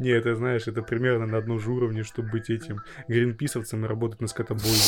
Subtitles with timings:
[0.00, 4.22] Не, это знаешь, это примерно на одном же уровне, чтобы быть этим гринписовцем и работать
[4.22, 4.78] на скотобойне.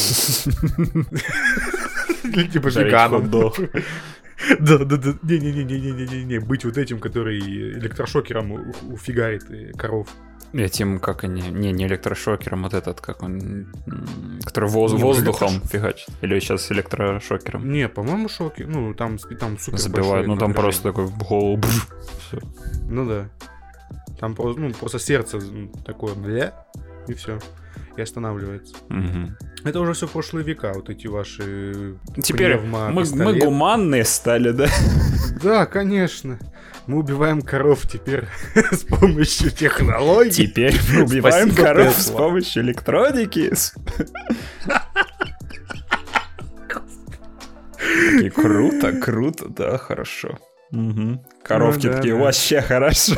[2.51, 3.31] Типа веганом.
[3.31, 5.15] Да, да, да.
[5.23, 6.39] Не-не-не-не-не-не-не.
[6.41, 9.45] Быть вот этим, который электрошокером уфигарит
[9.77, 10.09] коров.
[10.55, 13.67] Этим, как они, не, не электрошокером, вот этот, как он,
[14.45, 15.71] который воз, не, воздухом электрош...
[15.71, 16.09] фигачит.
[16.21, 17.71] Или сейчас электрошокером.
[17.71, 18.67] Не, по-моему, шокер.
[18.67, 21.07] Ну, там, там супер Забивает, ну там просто такой.
[21.07, 22.39] Все.
[22.89, 23.31] Ну да.
[24.23, 25.41] Там ну, просто сердце
[25.85, 26.55] такое, бля,
[27.09, 27.41] и все.
[27.97, 28.77] И останавливается.
[28.89, 29.65] Угу.
[29.65, 34.69] Это уже все прошлые века, вот эти ваши Теперь мы, мы гуманные стали, да?
[35.43, 36.39] Да, конечно.
[36.87, 40.47] Мы убиваем коров теперь с помощью технологий.
[40.47, 42.15] Теперь мы убиваем Спасибо, коров Тесла.
[42.15, 43.53] с помощью электроники.
[48.21, 50.39] И круто, круто, да, хорошо.
[50.71, 51.27] Угу.
[51.43, 52.23] Коровки ну, такие, да.
[52.23, 53.17] вообще хорошо.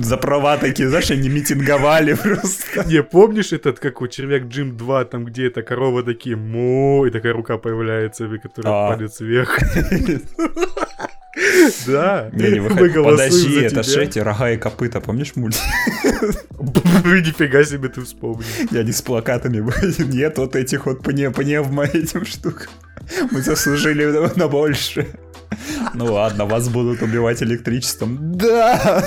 [0.00, 2.84] За права такие, знаешь, они митинговали просто.
[2.86, 7.10] Не, помнишь этот, как у Червяк Джим 2, там, где эта корова такие, мо, и
[7.10, 8.94] такая рука появляется, которая а.
[8.94, 9.58] палец вверх.
[11.86, 12.28] Да.
[12.32, 12.94] Не, не выходи.
[12.94, 15.62] Подожди, это же эти рога и копыта, помнишь мультик?
[17.04, 18.44] Нифига себе ты вспомнил.
[18.70, 19.64] Я не с плакатами,
[20.12, 22.68] нет вот этих вот пневмо этим штук.
[23.30, 24.04] Мы заслужили
[24.36, 25.06] на больше.
[25.94, 28.36] Ну ладно, вас будут убивать электричеством.
[28.36, 29.04] Да!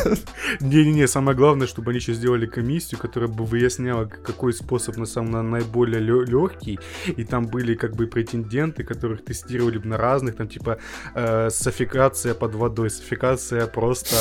[0.60, 5.32] Не-не-не, самое главное, чтобы они еще сделали комиссию, которая бы выясняла, какой способ на самом
[5.32, 6.80] деле наиболее легкий.
[7.18, 10.78] И там были как бы претенденты, которых тестировали на разных, там типа
[11.16, 14.16] э, софикация под водой, софикация просто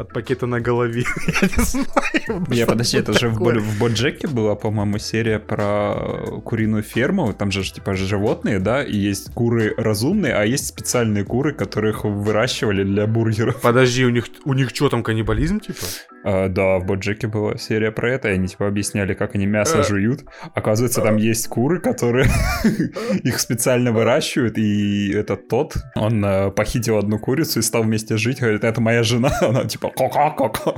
[0.00, 1.04] от пакета на голове.
[1.42, 2.46] Я не знаю.
[2.48, 7.32] Не, подожди, это же в Боджеке была, по-моему, серия про куриную ферму.
[7.32, 12.04] Там же типа животные, да, и есть куры разумные, а есть специальные куры, которые которых
[12.04, 13.60] выращивали для бургеров.
[13.60, 15.78] Подожди, у них, у них что там, каннибализм, типа?
[16.24, 19.78] А, да, в Боджеке была серия про это, и они, типа, объясняли, как они мясо
[19.78, 19.82] э.
[19.82, 20.24] жуют.
[20.54, 22.26] Оказывается, там есть куры, которые
[23.22, 28.40] их специально выращивают, и этот тот, он э, похитил одну курицу и стал вместе жить,
[28.40, 30.74] говорит, это моя жена, она, типа, ко-ко-ко-ко.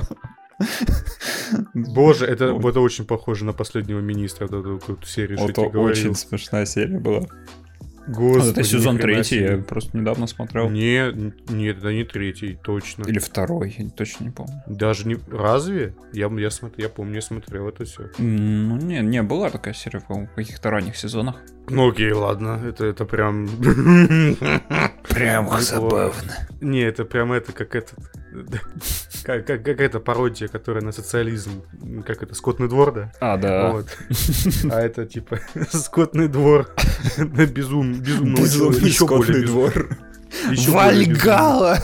[1.73, 2.69] Боже, это, вот.
[2.69, 7.21] это очень похоже на последнего министра, эту, эту серию, вот что Очень смешная серия была.
[8.07, 10.69] Господи, это сезон третий, я просто недавно смотрел.
[10.69, 11.11] Не,
[11.49, 13.03] нет, это не третий, точно.
[13.03, 14.61] Или второй, я точно не помню.
[14.67, 15.17] Даже не...
[15.31, 15.95] Разве?
[16.13, 16.79] Я, я, смотр...
[16.81, 18.09] я помню, я смотрел это все.
[18.17, 21.37] Ну, не, не, была такая серия, по-моему, в каких-то ранних сезонах.
[21.71, 23.47] Ну окей, ладно, это, это прям...
[25.09, 26.47] Прям забавно.
[26.59, 27.95] Не, это прям это, как этот...
[29.23, 31.61] Как, как, как эта пародия, которая на социализм,
[32.07, 33.11] как это, скотный двор, да?
[33.19, 33.71] А, да.
[33.71, 33.85] Вот.
[34.71, 35.39] А это типа
[35.71, 36.67] скотный двор
[37.17, 39.89] на безум, безумного Безумный еще скотный двор.
[40.49, 41.77] Еще Вальгала!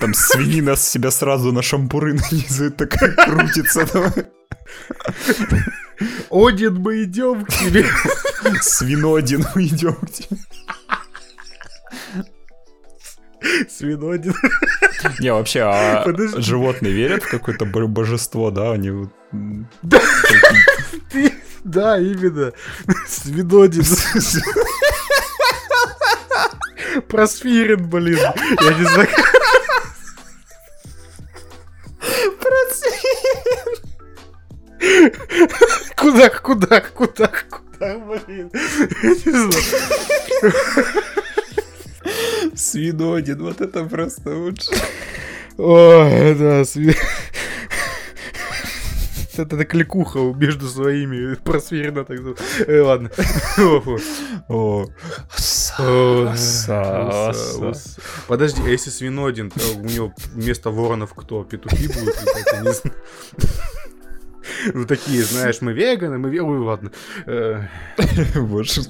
[0.00, 3.86] Там свинина с себя сразу на шампуры нанизывает, такая крутится.
[6.30, 7.86] Один, мы идем к тебе.
[8.60, 10.38] Свинодин, мы идем к тебе.
[13.68, 14.34] Свинодин.
[15.20, 16.40] Не, вообще, а Подожди.
[16.40, 18.72] животные верят в какое-то божество, да?
[18.72, 19.10] Они вот...
[19.82, 20.00] Да,
[21.64, 22.52] да именно.
[23.06, 23.84] Свинодин.
[27.08, 28.18] Просфирин, блин.
[28.18, 29.08] Я не знаю.
[36.04, 38.50] Куда, куда, куда, куда, блин?
[39.02, 39.52] Я не знаю.
[42.54, 44.70] Свинодин, вот это просто лучше.
[45.56, 46.94] Ой, да, свин...
[49.32, 52.18] Это, это кликуха между своими просверена так
[52.66, 53.10] э, Ладно.
[58.28, 61.44] Подожди, а если свинодин, то у него вместо воронов кто?
[61.44, 62.14] Петухи будут?
[64.74, 66.90] Ну такие, знаешь, мы веганы, мы веганы, ладно.
[67.26, 67.62] Э.
[68.36, 68.82] Боже.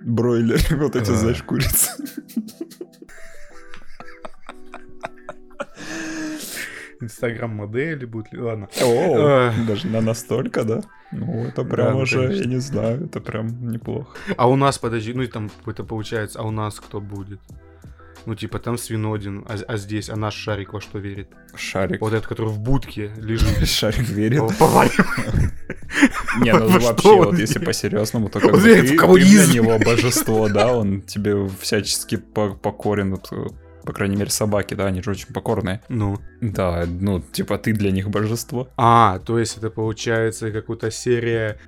[0.00, 1.90] Бройлер, вот эти, знаешь, курицы.
[7.00, 8.68] Инстаграм-модели будут ли, ладно.
[8.80, 10.80] О, даже на настолько, да?
[11.12, 14.16] Ну, это прям уже, я не знаю, это прям неплохо.
[14.36, 17.40] А у нас, подожди, ну и там это получается, а у нас кто будет?
[18.26, 21.28] Ну, типа, там свинодин, а, а здесь, а наш шарик во что верит?
[21.54, 22.00] Шарик.
[22.00, 23.68] Вот этот, который в будке лежит.
[23.68, 24.42] Шарик верит.
[26.40, 31.02] Не, ну вообще, вот если по-серьезному, то как бы ты для него божество, да, он
[31.02, 33.18] тебе всячески покорен,
[33.84, 35.82] по крайней мере, собаки, да, они же очень покорные.
[35.88, 36.18] Ну.
[36.40, 38.68] Да, ну, типа, ты для них божество.
[38.76, 41.58] А, то есть это получается какая-то серия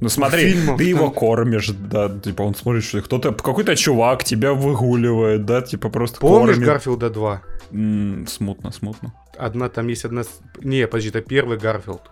[0.00, 4.24] Ну смотри, Фильмов ты его там- кормишь, да, типа он смотрит, что кто-то, какой-то чувак
[4.24, 6.68] тебя выгуливает, да, типа просто Помнишь кормит.
[6.68, 7.42] Гарфилда 2?
[7.72, 9.12] М, смутно, смутно.
[9.36, 10.22] Одна, там есть одна...
[10.62, 12.02] Не, подожди, это первый Гарфилд.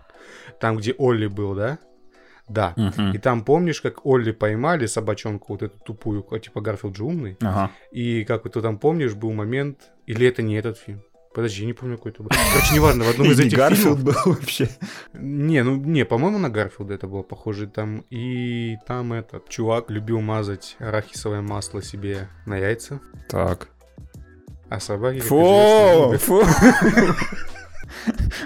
[0.61, 1.79] Там, где Олли был, да?
[2.49, 2.75] Да.
[2.77, 3.13] Мгм.
[3.13, 7.37] И там помнишь, как Олли поймали собачонку вот эту тупую, а, типа Гарфилд же умный?
[7.41, 7.71] Ага.
[7.93, 9.79] И как ты там помнишь, был момент...
[10.07, 11.03] Или это не этот фильм?
[11.37, 12.31] Подожди, я не помню, какой это был.
[12.31, 14.03] Короче, неважно, в одном из этих Гарфилд фильмов...
[14.25, 14.71] был вообще.
[15.13, 17.67] Не, ну, не, по-моему, на Гарфилда это было похоже.
[17.67, 23.69] Там и там этот чувак любил мазать арахисовое масло себе на яйца, Так.
[24.71, 25.21] а собаки...
[25.21, 26.43] Фу, фу.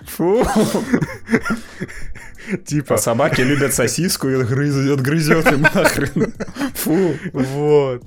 [0.07, 0.45] Фу.
[2.67, 6.33] Типа, А собаки любят сосиску и отгрыз- отгрызет им нахрен.
[6.75, 7.15] Фу.
[7.35, 8.03] Вот.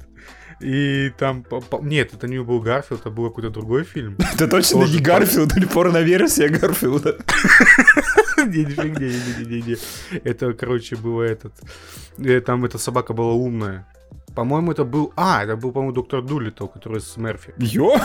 [0.64, 1.46] И там...
[1.82, 4.16] Нет, это не был Гарфилд, это был какой-то другой фильм.
[4.34, 7.18] Это точно не Гарфилд или порно-версия Гарфилда.
[8.46, 9.78] Не, не, не, не, не, не.
[10.24, 11.54] Это, короче, было этот...
[12.18, 13.86] э, Там эта собака была умная.
[14.36, 15.14] По-моему, это был...
[15.16, 17.54] А, это был, по-моему, доктор Дулиттл, который с Мерфи.
[17.58, 17.96] Ё?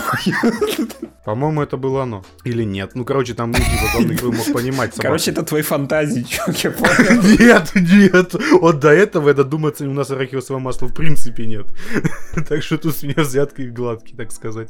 [1.25, 2.23] По-моему, это было оно.
[2.43, 2.91] Или нет.
[2.95, 5.01] Ну, короче, там, ну, типа, главный герой мог понимать собаку.
[5.01, 7.21] Короче, это твои фантазии, чувак, я понял.
[7.39, 8.35] Нет, нет.
[8.61, 11.67] Вот до этого, я додуматься, у нас арахисового масла в принципе нет.
[12.47, 14.69] Так что тут с меня взятки гладкие, так сказать.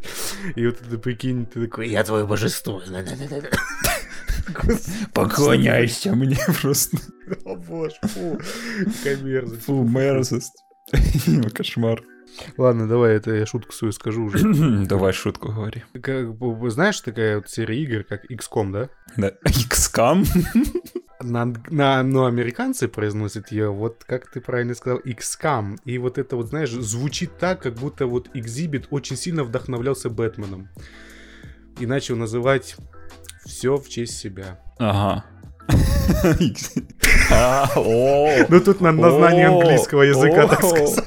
[0.55, 2.81] И вот это, прикинь, ты такой, я твое божество.
[5.13, 6.97] Поклоняйся мне просто.
[7.45, 8.39] О боже, фу,
[8.97, 9.65] какая мерзость.
[9.65, 10.53] Фу, мерзость.
[11.53, 12.03] Кошмар.
[12.57, 14.39] Ладно, давай, это я шутку свою скажу уже.
[14.85, 15.83] Давай шутку говори.
[16.01, 16.27] Как
[16.71, 18.89] Знаешь, такая вот серия игр, как XCOM, да?
[19.17, 19.31] Да.
[19.43, 20.25] XCOM?
[21.21, 25.79] На, на, но американцы произносят ее, вот как ты правильно сказал, XCOM.
[25.85, 30.69] И вот это вот, знаешь, звучит так, как будто вот Exhibit очень сильно вдохновлялся Бэтменом.
[31.79, 32.77] И начал называть
[33.45, 34.59] все в честь себя.
[34.77, 35.25] Ага.
[38.49, 40.99] Ну тут на, на знание английского языка, так сказать.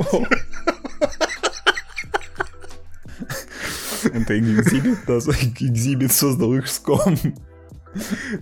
[4.05, 7.39] Это экзибит, нас- экзибит создал XCOM.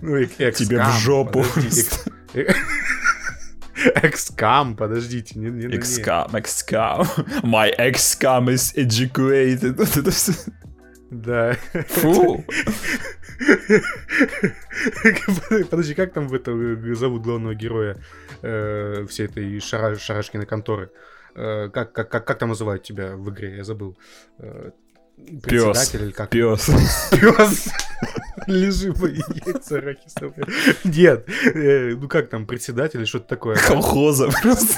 [0.01, 1.45] Ну, и Тебе в жопу.
[3.85, 5.65] XCOM, подождите, не, не.
[5.65, 7.07] XCOM, XCOM.
[7.43, 9.75] My XCOM is educated.
[11.11, 11.57] Да.
[11.89, 12.45] Фу.
[15.69, 16.51] Подожди, как там в это
[16.95, 17.97] зовут главного героя
[18.41, 20.91] э, всей этой шара, шарашкиной конторы?
[21.35, 23.57] Э, как, как, как, как там называют тебя в игре?
[23.57, 23.97] Я забыл.
[24.39, 24.71] Э,
[25.17, 25.41] Пес.
[25.43, 26.29] председатель или как?
[26.29, 26.69] Пес.
[27.11, 27.69] Пес.
[28.47, 30.45] Лежи мои яйца арахисовые.
[30.83, 33.55] Нет, э, ну как там, председатель или что-то такое?
[33.55, 34.75] Колхоза просто.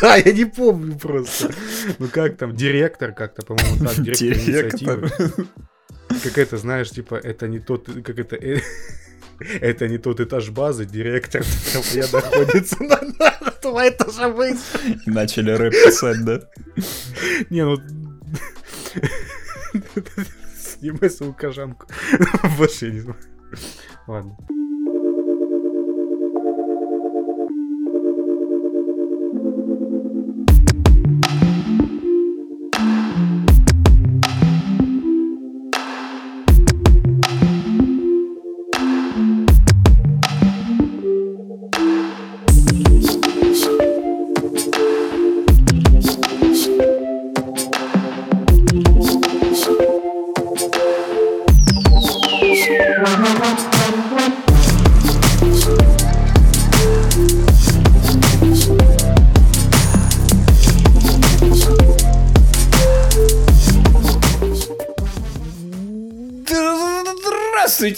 [0.00, 1.50] Да, я не помню просто.
[1.98, 5.10] Ну как там, директор как-то, по-моему, так, директор инициативы.
[6.22, 8.60] Как это, знаешь, типа, это не тот, как это, э,
[9.60, 14.60] это не тот этаж базы, директор твоя находится на, на два этажа выше.
[15.06, 16.40] Начали рэп писать, да?
[17.50, 17.76] Не, ну...
[20.58, 21.86] Снимай свою кожанку.
[22.56, 23.18] Больше я не знаю.
[24.06, 24.36] Ладно.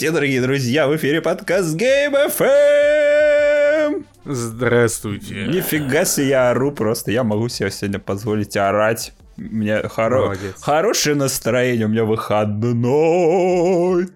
[0.01, 0.87] Здравствуйте, дорогие друзья!
[0.87, 4.03] В эфире подкаст Game FM!
[4.25, 5.45] Здравствуйте.
[5.45, 7.11] Нифига себе, я ору просто.
[7.11, 9.13] Я могу себе сегодня позволить орать.
[9.37, 10.61] У меня хоро- Молодец.
[10.61, 14.07] хорошее настроение, у меня выходной.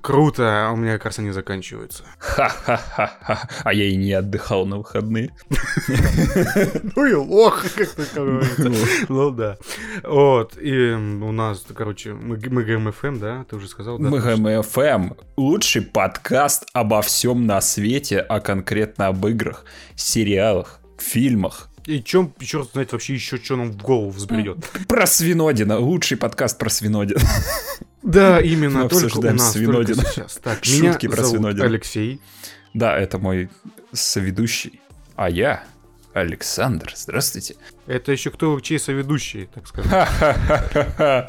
[0.00, 2.02] Круто, а у меня, кажется, не заканчивается.
[2.18, 3.48] Ха-ха-ха-ха.
[3.62, 5.30] А я и не отдыхал на выходные.
[6.96, 8.72] Ну и лох, как ты говорится.
[9.08, 9.56] Ну да.
[10.02, 13.44] Вот, и у нас, короче, мы Game FM, да?
[13.48, 14.08] Ты уже сказал, да?
[14.08, 15.12] Мы Game FM.
[15.36, 21.68] Лучший подкаст обо всем на свете, а конкретно об играх, сериалах, фильмах.
[21.90, 24.58] И чем, черт знает вообще еще, что нам в голову взбредет.
[24.88, 25.80] Про Свинодина.
[25.80, 27.20] Лучший подкаст про Свинодина.
[28.02, 29.96] Да, именно, Мы только у нас, Свинодина.
[29.96, 30.36] только сейчас.
[30.42, 31.64] Так, Шутки меня про зовут Свинодина.
[31.66, 32.20] Алексей.
[32.72, 33.50] Да, это мой
[33.92, 34.80] соведущий.
[35.16, 35.64] А я
[36.14, 37.56] Александр, здравствуйте.
[37.86, 39.90] Это еще кто чей соведущий, так сказать.
[39.90, 41.28] Ха-ха-ха.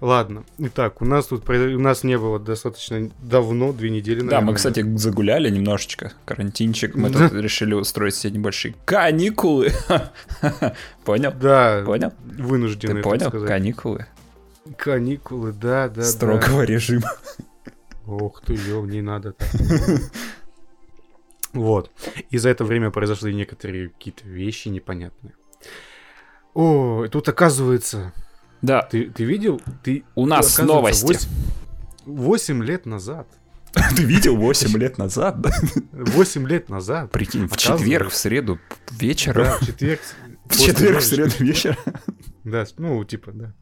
[0.00, 0.44] Ладно.
[0.58, 4.40] Итак, у нас тут у нас не было достаточно давно, две недели, наверное.
[4.40, 6.12] Да, мы, кстати, загуляли немножечко.
[6.24, 6.94] Карантинчик.
[6.94, 9.72] Мы тут решили устроить себе небольшие каникулы.
[11.04, 11.32] Понял?
[11.40, 11.82] Да.
[11.84, 12.12] Понял?
[12.24, 13.30] Вынуждены, Ты понял?
[13.30, 14.06] Каникулы.
[14.76, 17.02] Каникулы, да, да, Строгого режима.
[17.02, 17.72] да.
[18.06, 19.48] Ох ты, ё, не надо так.
[21.52, 21.90] Вот.
[22.30, 25.34] И за это время произошли некоторые какие-то вещи непонятные.
[26.54, 28.12] О, тут оказывается,
[28.62, 29.60] Да, ты, ты видел?
[29.82, 31.18] Ты, у нас новости.
[32.06, 33.28] 8, лет назад.
[33.96, 35.50] Ты видел 8 лет назад, да?
[35.92, 37.10] 8 лет назад.
[37.10, 38.58] Прикинь, в четверг, в среду
[38.90, 39.44] вечером.
[39.44, 40.00] Да, в четверг.
[40.44, 41.76] В четверг, в среду вечером.
[42.44, 43.54] Да, ну, типа, да.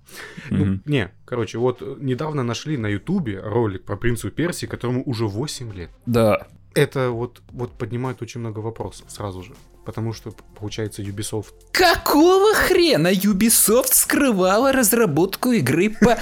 [0.48, 5.26] Ну, не, короче, вот э, недавно нашли на Ютубе ролик про принцу Персии, которому уже
[5.26, 5.90] 8 лет.
[6.06, 6.48] Да.
[6.74, 9.52] Это вот, вот поднимает очень много вопросов сразу же.
[9.84, 11.52] Потому что, получается, Ubisoft...
[11.72, 16.18] Какого хрена Ubisoft скрывала разработку игры по...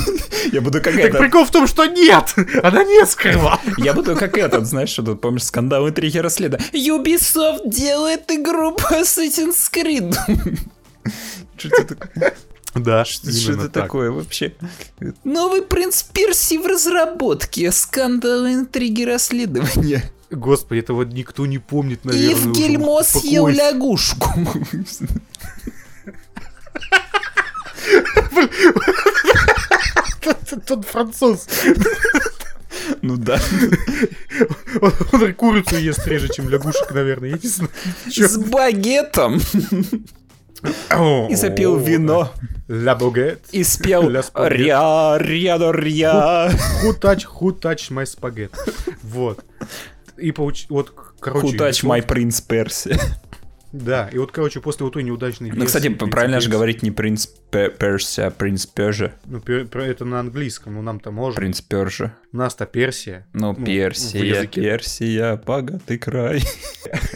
[0.52, 1.20] Я буду как Так этот...
[1.20, 2.34] прикол в том, что нет!
[2.62, 3.60] Она не скрывала!
[3.78, 6.58] Я буду как этот, знаешь, что тут, помнишь, скандал интриги расследа.
[6.72, 10.14] Ubisoft делает игру по Assassin's Creed.
[11.56, 12.34] Что это такое?
[12.74, 14.54] Да, Что что это такое вообще?
[15.24, 17.72] Новый принц Перси в разработке.
[17.72, 20.04] Скандал интриги расследования.
[20.30, 22.30] Господи, это вот никто не помнит, наверное.
[22.30, 22.60] И в уже.
[22.60, 24.28] гельмо съел лягушку.
[30.20, 31.46] Тот- Тот француз.
[33.02, 33.40] Ну да.
[34.80, 37.30] Он, он курицу ест реже, чем лягушек, наверное.
[37.30, 37.70] Я не знаю.
[38.10, 38.28] Чё?
[38.28, 39.40] С багетом.
[41.30, 42.32] И запил вино.
[42.68, 43.40] Ла Бугет.
[43.52, 44.58] И спел спагет.
[44.60, 46.50] Ря, ря, до ря.
[46.84, 48.50] Who touch, who touch my spaghetti.
[49.02, 49.44] Вот.
[50.20, 50.66] И получ...
[50.68, 51.56] вот, короче...
[51.56, 52.96] Ubisoft- my принц Перси.
[53.72, 56.56] Да, и вот, короче, после вот той неудачной Ну, кстати, версии «Принца правильно же Персии»,
[56.56, 59.14] говорить не принц Пе- Перси, а принц Пежа.
[59.26, 61.36] Ну, это на английском, ну нам-то можно.
[61.36, 62.16] Принц Пержа.
[62.32, 63.28] У нас-то Персия.
[63.32, 64.44] Ну, в Персия.
[64.46, 66.42] Персия, богатый край.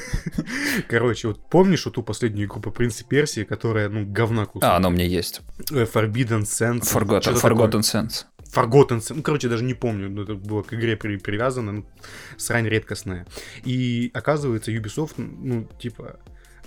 [0.88, 4.64] Короче, вот помнишь вот ту последнюю игру по Принце Персии, которая, ну, говна кусок?
[4.64, 5.40] А, оно у меня есть.
[5.72, 6.82] Э, Forbidden Sense.
[6.82, 8.26] Forgotten Sense.
[8.54, 9.02] Forgotten.
[9.10, 11.84] Ну, короче, даже не помню, но это было к игре при- привязано, ну,
[12.36, 13.26] срань редкостная.
[13.64, 16.18] И оказывается, Ubisoft, ну, типа,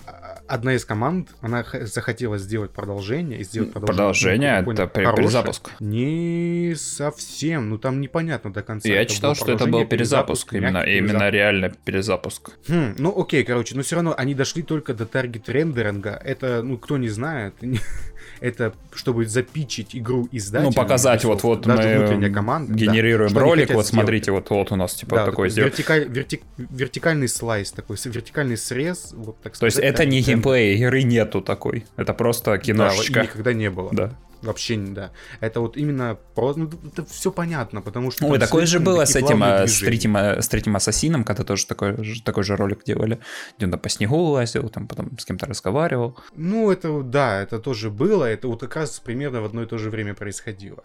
[0.06, 3.96] а- одна из команд, она захотела сделать продолжение, и сделать продолжение.
[3.96, 5.26] Продолжение ну, это понял, хорошее.
[5.26, 5.70] перезапуск.
[5.80, 8.88] Не совсем, ну там непонятно до конца.
[8.88, 10.54] Я это читал, что это был перезапуск.
[10.54, 11.32] Именно, мягкий именно перезапуск.
[11.34, 12.50] реально перезапуск.
[12.68, 16.10] Хм, ну окей, короче, но все равно они дошли только до таргет рендеринга.
[16.24, 17.54] Это, ну, кто не знает,
[18.40, 20.68] это чтобы запичить игру издателю.
[20.70, 23.86] Ну, показать, Ubisoft, вот-вот даже внутренняя мы команда, да, генерируем они ролик, вот сделать.
[23.86, 25.68] смотрите, вот, вот у нас типа Да, такой такой сделал.
[25.70, 29.12] вертикаль- верти- вертикальный слайс, такой вертикальный срез.
[29.16, 31.84] Вот, так То есть сказать, это не таргет геймплей, игры нету такой.
[31.96, 32.76] Это просто рендер.
[32.76, 33.22] Да, и киношечка.
[33.22, 33.90] никогда не было.
[33.92, 34.14] Да.
[34.42, 35.10] Вообще, не- да.
[35.40, 38.26] Это вот именно просто, ну, это все понятно, потому что...
[38.26, 41.66] Ой, такое же было с этим, э, с третьим, э, с третьим ассасином, когда тоже
[41.66, 43.18] такой, такой же ролик делали,
[43.56, 46.18] где он там по снегу лазил, там потом с кем-то разговаривал.
[46.36, 49.78] Ну, это, да, это тоже было, это вот как раз примерно в одно и то
[49.78, 50.84] же время происходило.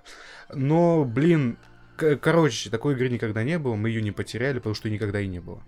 [0.54, 1.58] Но, блин,
[1.98, 5.40] короче, такой игры никогда не было, мы ее не потеряли, потому что никогда и не
[5.40, 5.62] было.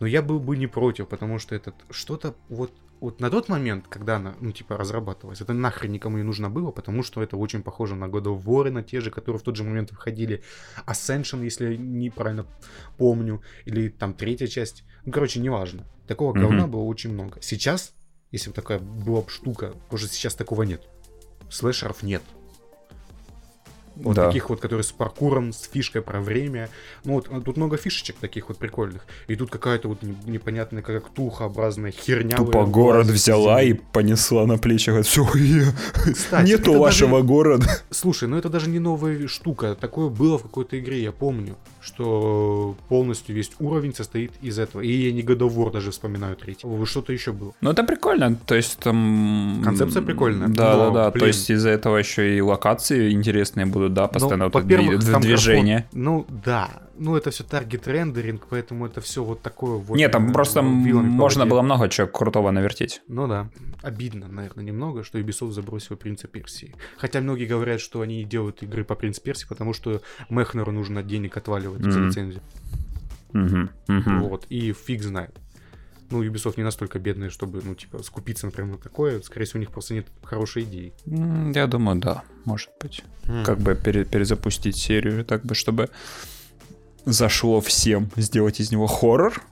[0.00, 3.86] Но я был бы не против, потому что этот что-то вот вот на тот момент,
[3.88, 7.62] когда она, ну, типа, разрабатывалась, это нахрен никому не нужно было, потому что это очень
[7.62, 10.42] похоже на God of War, на те же, которые в тот же момент выходили.
[10.86, 12.46] Ascension, если неправильно
[12.96, 14.84] помню, или там третья часть.
[15.04, 15.84] Ну, короче, неважно.
[16.06, 16.40] Такого Мгм.
[16.40, 17.40] говна было очень много.
[17.42, 17.92] Сейчас,
[18.32, 20.82] если бы такая была бы штука, уже сейчас такого нет.
[21.50, 22.22] Слэшеров нет.
[23.96, 24.26] Вот Да.
[24.26, 26.68] таких вот, которые с паркуром, с фишкой про время.
[27.04, 29.06] Ну вот, а тут много фишечек таких вот прикольных.
[29.26, 32.36] И тут какая-то вот не- непонятная, как тухообразная херня.
[32.36, 35.04] Тупо город взяла и понесла на плечах.
[35.06, 35.24] Все,
[36.12, 37.66] Кстати, нету вашего города.
[37.90, 39.74] Слушай, ну это даже не новая штука.
[39.80, 44.82] Такое было в какой-то игре, я помню, что полностью весь уровень состоит из этого.
[44.82, 46.66] И я не God of War даже вспоминаю третий.
[46.84, 47.52] Что-то еще было.
[47.60, 49.60] Ну, это прикольно, то есть там...
[49.64, 53.85] Концепция прикольная, Да, но, да, да, то есть из-за этого еще и локации интересные будут,
[53.94, 54.52] да, постоянно Ну, вот
[55.12, 55.86] там движение.
[55.92, 59.96] графон- Ну да, ну это все таргет рендеринг, поэтому это все вот такое вот.
[59.96, 63.02] Нет, там просто по можно было много чего крутого навертеть.
[63.08, 63.48] Ну да,
[63.82, 66.74] обидно, наверное, немного, что Ubisoft забросил Принца Персии.
[66.98, 70.00] Хотя многие говорят, что они делают игры по Принц Персии, потому что
[70.30, 72.08] Мехнеру нужно денег отваливать за Мгм.
[72.08, 72.42] лицензию.
[73.32, 74.20] Мгм, мгм.
[74.22, 75.34] Вот, и фиг знает.
[76.10, 79.20] Ну, Ubisoft не настолько бедные, чтобы, ну, типа, скупиться, например, на такое.
[79.22, 80.92] Скорее всего, у них просто нет хорошей идеи.
[81.54, 83.02] Я думаю, да, может быть.
[83.44, 85.88] Как бы пере- перезапустить серию, так бы, чтобы
[87.04, 89.42] зашло всем сделать из него хоррор.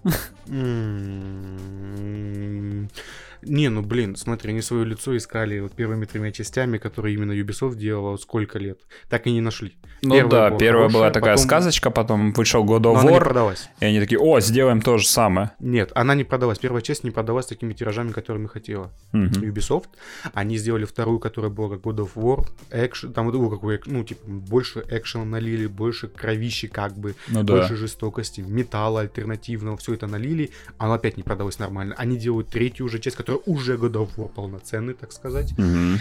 [1.55, 2.89] М,
[3.47, 7.77] Не, ну блин, смотри, они свое лицо искали вот первыми тремя частями, которые именно Ubisoft
[7.77, 8.81] делала сколько лет.
[9.09, 9.77] Так и не нашли.
[10.03, 13.19] Ну Первая да, была первая была хорошая, такая потом- сказочка, потом вышел God of War,
[13.21, 13.69] продалась.
[13.81, 15.53] и они такие, о, сделаем то же самое.
[15.61, 16.59] Нет, она не продалась.
[16.59, 18.93] Первая часть не продалась такими тиражами, которыми хотела.
[19.13, 19.43] Мгм.
[19.43, 19.87] Ubisoft.
[20.33, 24.05] Они сделали вторую, которая была как God of War, экшен, там вот, ну, какой, ну,
[24.05, 27.55] типа, больше экшена налили, больше кровищи как бы, Ну да.
[27.57, 31.95] больше жестокости, металла альтернативного, все это налили, оно опять не продалось нормально.
[31.99, 35.55] Они делают третью уже часть, которая уже God of War полноценный, так сказать.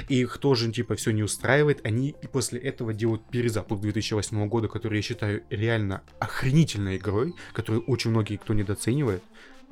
[0.10, 1.86] И их тоже, типа, все не устраивает.
[1.86, 7.84] Они и после этого делают перезапуск 2008 года, который я считаю реально охренительной игрой, которую
[7.86, 9.24] очень многие кто недооценивает.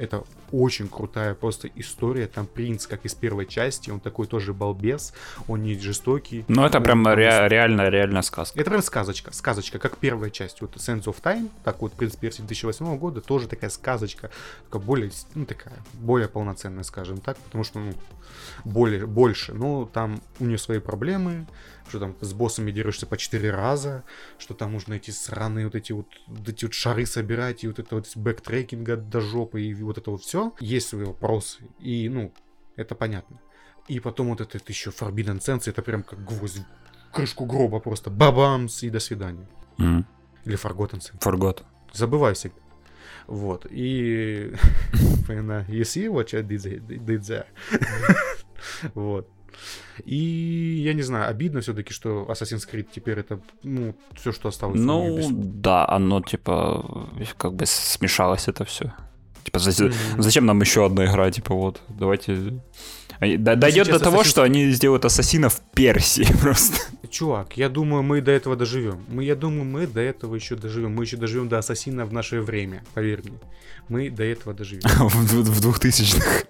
[0.01, 2.25] Это очень крутая просто история.
[2.27, 5.13] Там принц, как из первой части, он такой тоже балбес,
[5.47, 6.43] он не жестокий.
[6.47, 8.59] Ну это Он прям ре- реально, реально сказка.
[8.59, 12.41] это прям сказочка, сказочка, как первая часть, вот Sands of Time, так вот «Принц Персии»
[12.41, 14.31] 2008 года, тоже такая сказочка,
[14.65, 17.93] такая более, ну, такая, более полноценная, скажем так, потому что, ну,
[18.65, 21.45] более, больше, но там у нее свои проблемы,
[21.87, 24.03] что там с боссами дерешься по 4 раза,
[24.37, 27.79] что там нужно эти сраные вот эти вот, вот эти вот шары собирать, и вот
[27.79, 30.53] это вот бэктрекинга до жопы, и вот это вот все.
[30.59, 32.33] Есть свои вопросы, и, ну,
[32.75, 33.39] это понятно.
[33.87, 36.61] И потом вот этот еще Forbidden Sense, это прям как гвоздь
[37.11, 38.09] крышку гроба просто.
[38.09, 39.47] Бабамс и до свидания.
[39.77, 40.05] Мгм.
[40.45, 41.19] Или Forgotten Sense.
[41.19, 41.63] Forgot.
[41.93, 42.57] Забываю всегда.
[43.27, 43.67] Вот.
[43.69, 44.53] И...
[45.27, 47.45] You see what there- did there?
[48.93, 49.27] Вот.
[50.05, 54.79] И я не знаю, обидно все-таки, что Assassin's Creed теперь это, ну, все, что осталось.
[54.79, 55.61] Ну, Ubisoft.
[55.61, 58.93] да, оно типа как бы смешалось это все.
[59.43, 59.93] Типа, за- Мгм.
[60.21, 61.31] зачем нам еще одна игра?
[61.31, 62.59] Типа, вот, давайте.
[63.21, 66.77] Дойдет до того, что они сделают ассасина в Персии просто.
[67.09, 69.05] Чувак, я думаю, мы до этого доживем.
[69.09, 70.95] Мы, я думаю, мы до этого еще доживем.
[70.95, 73.37] Мы еще доживем до Ассасина в наше время, поверь мне.
[73.89, 74.81] Мы до этого доживем.
[74.97, 76.45] В двухтысячных.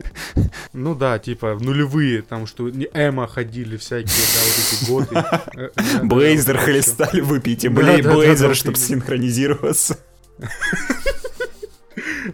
[0.74, 5.42] Ну да, типа в нулевые, там что Эма ходили всякие, да, вот эти годы.
[5.62, 9.98] Э, да, Блейзер хлестали, выпейте Блейзер, чтобы синхронизироваться.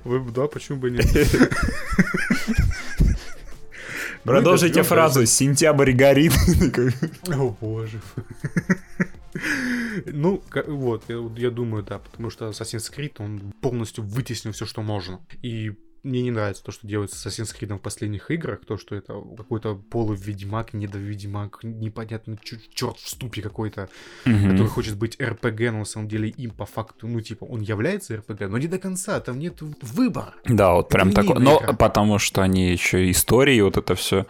[0.03, 1.05] Вы- Да, почему бы нет?
[4.27, 6.33] Продолжите фразу «Сентябрь горит».
[7.27, 8.01] О боже.
[10.05, 14.65] Ну, вот, я, вот я думаю, да, потому что Assassin's Creed, он полностью вытеснил все,
[14.65, 15.21] что можно.
[15.41, 15.71] И
[16.07, 19.21] мне не нравится то, что делается с Assassin's Creed в последних играх, то, что это
[19.37, 22.37] какой-то полуведьмак, недоведьмак, непонятно,
[22.73, 23.89] черт в ступе какой-то,
[24.25, 24.51] Мгм.
[24.51, 28.17] который хочет быть РПГ, но на самом деле им по факту, ну, типа, он является
[28.17, 30.33] РПГ, но не до конца, там нет выбора.
[30.45, 34.25] Да, вот прям линейная Но потому что они еще истории, вот это все.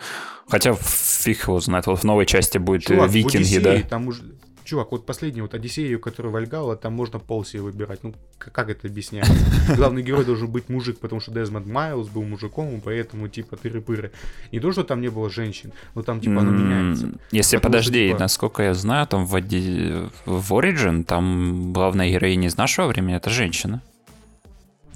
[0.49, 1.87] Хотя фиг его знает.
[1.87, 3.71] Вот в новой части будет э, Чувак, викинги, да.
[3.71, 4.23] Одиссее там уже...
[4.67, 8.03] Чувак, вот последний вот Одиссею, который Вальгала, там можно пол себе выбирать.
[8.03, 9.25] Ну, как это объяснять?
[9.77, 14.11] Главный герой должен быть мужик, потому что Дезмонд Майлз был мужиком, поэтому, типа, тыры-пыры.
[14.51, 17.13] Не то, что там не было женщин, но там, типа, оно меняется.
[17.31, 22.49] Если Потому что, подожди, типа- насколько я знаю, там в, в Origin там главная героиня
[22.49, 23.81] из нашего времени это женщина.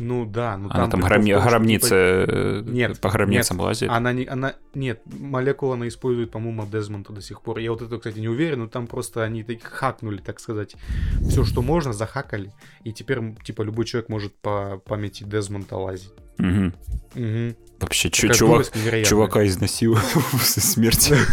[0.02, 3.64] Ну да, ну Она там том, что, гробницы типа, э, Нет, по гробницам нет.
[3.64, 3.90] лазит.
[3.92, 7.60] Она не, она, нет, молекулу она использует, по-моему, от Дезмонда до сих пор.
[7.60, 10.76] Я вот это, кстати, не уверен, но там просто они так хакнули, так сказать,
[11.22, 12.52] все, что можно, захакали.
[12.84, 16.14] И теперь, типа, любой человек может по памяти Дезмонда лазить.
[16.40, 16.74] Мгм.
[17.14, 17.56] Мгм.
[17.80, 18.72] Вообще, Такая чувак,
[19.06, 21.16] чувака изнасиловал после смерти.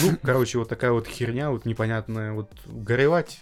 [0.00, 3.40] Ну, короче, вот такая вот херня, вот непонятная, вот горевать.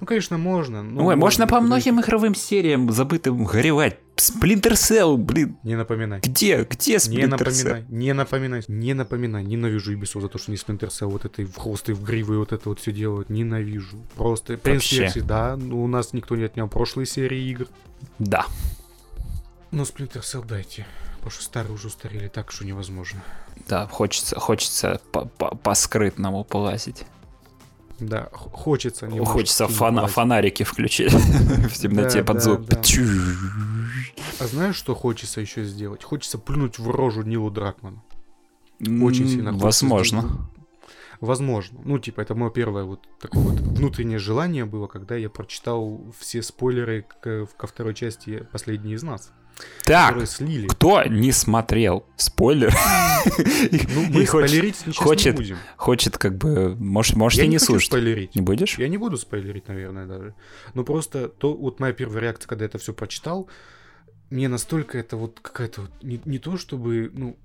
[0.00, 0.82] Ну, конечно, можно.
[0.82, 3.98] но Ой, можно по быть, многим игровым сериям забытым горевать.
[4.16, 6.20] Splinter Cell, блин, Не напоминай.
[6.20, 7.28] где, где Не Splinter Cell?
[7.28, 9.44] напоминай, не напоминай, не напоминай.
[9.44, 12.52] Ненавижу Ubisoft за то, что не Splinter Cell вот этой в хвосты, в гривы вот
[12.52, 13.28] это вот все делают.
[13.30, 13.98] Ненавижу.
[14.16, 14.88] Просто Принц.
[14.88, 17.66] Перси, да, ну, у нас никто не отнял прошлые серии игр.
[18.18, 18.46] Да.
[19.70, 20.86] Но Splinter Cell дайте.
[21.16, 23.22] Потому что старые уже устарели так, что невозможно.
[23.68, 27.04] Да, хочется, хочется по- по- по-скрытному полазить.
[28.00, 29.06] Да, хочется.
[29.06, 30.14] немножко Хочется полазить.
[30.14, 32.64] фонарики включить в темноте Да, под да, звук.
[32.66, 32.80] да.
[34.38, 36.02] А знаешь, что хочется еще сделать?
[36.02, 38.02] Хочется плюнуть в рожу Нилу Дракману.
[38.80, 40.20] Очень сильно хочется Возможно.
[40.22, 40.40] сделать.
[41.20, 41.78] Возможно.
[41.84, 46.42] Ну, типа, это мое первое вот такое вот внутреннее желание было, когда я прочитал все
[46.42, 49.30] спойлеры к- ко второй части «Последний из нас»,
[49.84, 50.66] Так, слили.
[50.68, 52.72] кто не смотрел спойлер,
[53.24, 55.56] Ну, и мы спойлерить сейчас хочет- не будем.
[55.76, 57.88] хочет как бы, может, можете я не, не хочу слушать.
[57.88, 58.34] спойлерить.
[58.34, 58.78] Не будешь?
[58.78, 60.34] Я не буду спойлерить, наверное, даже.
[60.74, 63.48] Но просто то, вот моя первая реакция, когда я это все прочитал,
[64.30, 67.36] мне настолько это вот какая-то вот, не, не то чтобы, ну,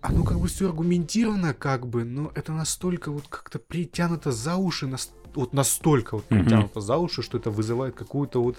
[0.00, 4.86] оно как бы все аргументировано, как бы, но это настолько вот как-то притянуто за уши,
[4.86, 8.56] нас- вот настолько вот притянуто за уши, что это вызывает какую-то вот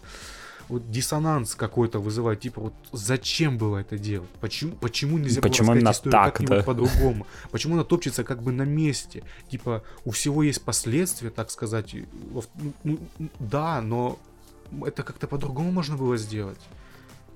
[0.69, 4.29] вот диссонанс какой-то вызывает, типа вот зачем было это делать?
[4.39, 6.63] Почему, почему нельзя Почему было именно историю так, как-нибудь да?
[6.63, 7.27] по-другому?
[7.51, 9.23] Почему она топчется как бы на месте?
[9.49, 11.95] Типа у всего есть последствия, так сказать.
[12.31, 12.43] ну,
[12.83, 14.19] ну, да, но
[14.85, 16.61] это как-то по-другому можно было сделать.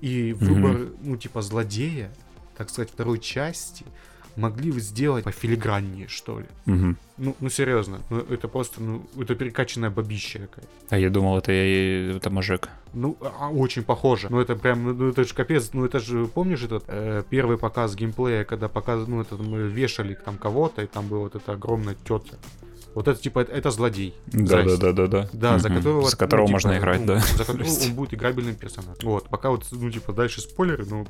[0.00, 2.10] И выбор, ну типа злодея,
[2.56, 3.84] так сказать, второй части
[4.36, 6.46] могли бы сделать пофилиграннее, что ли.
[6.66, 6.96] Мгм.
[7.18, 10.66] Ну, ну серьезно, ну, это просто, ну, это перекачанная бабища какая.
[10.90, 12.68] А я думал, это, я- это мужик.
[12.92, 14.28] Ну, а, очень похоже.
[14.30, 15.70] Ну, это прям, ну, это же капец.
[15.72, 20.14] Ну, это же, помнишь этот э, первый показ геймплея, когда показ, ну, это мы вешали
[20.14, 22.36] там кого-то, и там была вот эта огромная тетя.
[22.94, 24.14] Вот это, типа, это, это злодей.
[24.32, 24.76] Здрасте.
[24.76, 25.28] Да-да-да-да-да.
[25.32, 25.78] Да, за Мгм.
[25.78, 26.08] которого...
[26.08, 27.18] За которого ну, можно типа, играть, ну, да.
[27.20, 28.96] За которого он будет играбельным персонажем.
[29.02, 31.06] Вот, пока вот, ну, типа, дальше спойлеры, ну.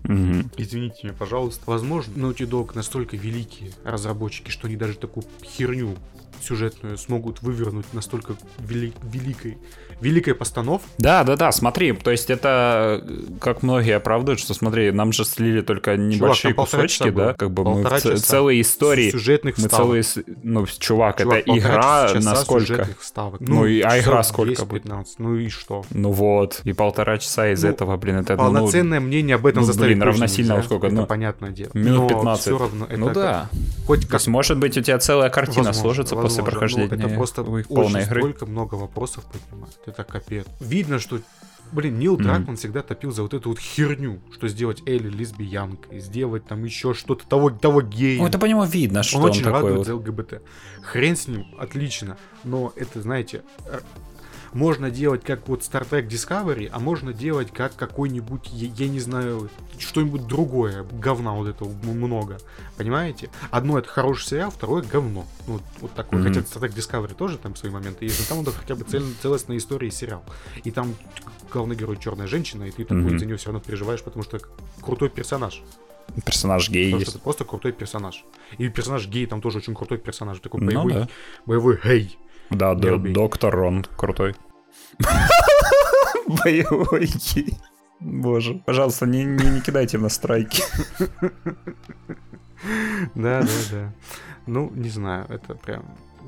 [0.56, 1.62] Извините меня, пожалуйста.
[1.66, 5.96] Возможно, Naughty Dog настолько великие разработчики, что они даже такую херню
[6.44, 9.58] сюжетную смогут вывернуть настолько вели- великой,
[10.00, 10.88] великой постановкой.
[10.98, 15.24] Да, да, да, смотри, то есть это, э, как многие оправдывают, что смотри, нам же
[15.24, 19.64] слили только небольшие полтора кусочки, да, как бы мы Полтора ц- целые истории, сюжетных мы
[19.64, 19.86] вставок.
[20.04, 20.04] целые,
[20.42, 22.88] ну, чувак, Чувак, это игра на сколько?
[23.00, 23.40] вставок.
[23.40, 24.84] Ну и- а игра сколько будет?
[24.84, 25.14] 10-15.
[25.18, 25.84] Ну и что?
[25.90, 29.62] Ну вот, и полтора часа из Ну, этого, блин, это ну, Полноценное мнение об этом
[29.62, 30.86] ну, заставить блин, равносильно нельзя, сколько?
[30.88, 31.70] Это Ну, понятное дело.
[31.74, 32.40] минут Но 15.
[32.42, 33.48] все равно это ну да.
[33.86, 36.60] хоть То как есть, может быть, у тебя целая картина Возможно, сложится после возможно.
[36.60, 38.20] прохождения Ну, это просто их полной игры.
[38.20, 39.78] столько много вопросов поднимает.
[39.86, 40.46] Это капец.
[40.60, 41.20] Видно, что
[41.72, 42.16] Блин, Нил.
[42.16, 46.94] Дракман всегда топил за вот эту вот херню, что сделать Элли лесбиянкой, сделать там еще
[46.94, 48.20] что-то того, того гея.
[48.20, 49.86] Ну, это по нему видно, что он он, очень такой радует вот.
[49.86, 50.42] за ЛГБТ.
[50.82, 52.16] Хрен с ним, отлично.
[52.44, 53.42] Но это, знаете,
[54.54, 59.00] можно делать как вот Star Trek Discovery, а можно делать как какой-нибудь, я, я не
[59.00, 60.84] знаю, что-нибудь другое.
[60.92, 62.38] Говна вот этого много.
[62.76, 63.28] Понимаете?
[63.50, 65.26] Одно это хороший сериал, второе говно.
[65.46, 66.20] Ну, вот, вот такое.
[66.20, 66.28] Мгм.
[66.28, 69.14] Хотя Star Trek Discovery тоже там свои моменты есть, но там он хотя бы цель-
[69.20, 70.24] целостная история и сериал.
[70.62, 70.94] И там
[71.52, 73.18] главный герой черная женщина, и ты такой Мгм.
[73.18, 74.38] за нее все равно переживаешь, потому что
[74.80, 75.62] крутой персонаж.
[76.24, 77.10] Персонаж гей Потому есть.
[77.10, 78.24] что это просто крутой персонаж.
[78.58, 80.38] И персонаж гей там тоже очень крутой персонаж.
[80.38, 81.08] Такой Ну боевой, да.
[81.46, 82.18] боевой гей.
[82.54, 83.12] Да, убей.
[83.12, 84.34] доктор Рон крутой.
[86.26, 87.56] Боевой гей.
[88.00, 90.62] Боже, пожалуйста, не, не, не кидайте на страйки.
[93.14, 93.92] Да, да, да.
[94.46, 95.84] Ну, не знаю, это прям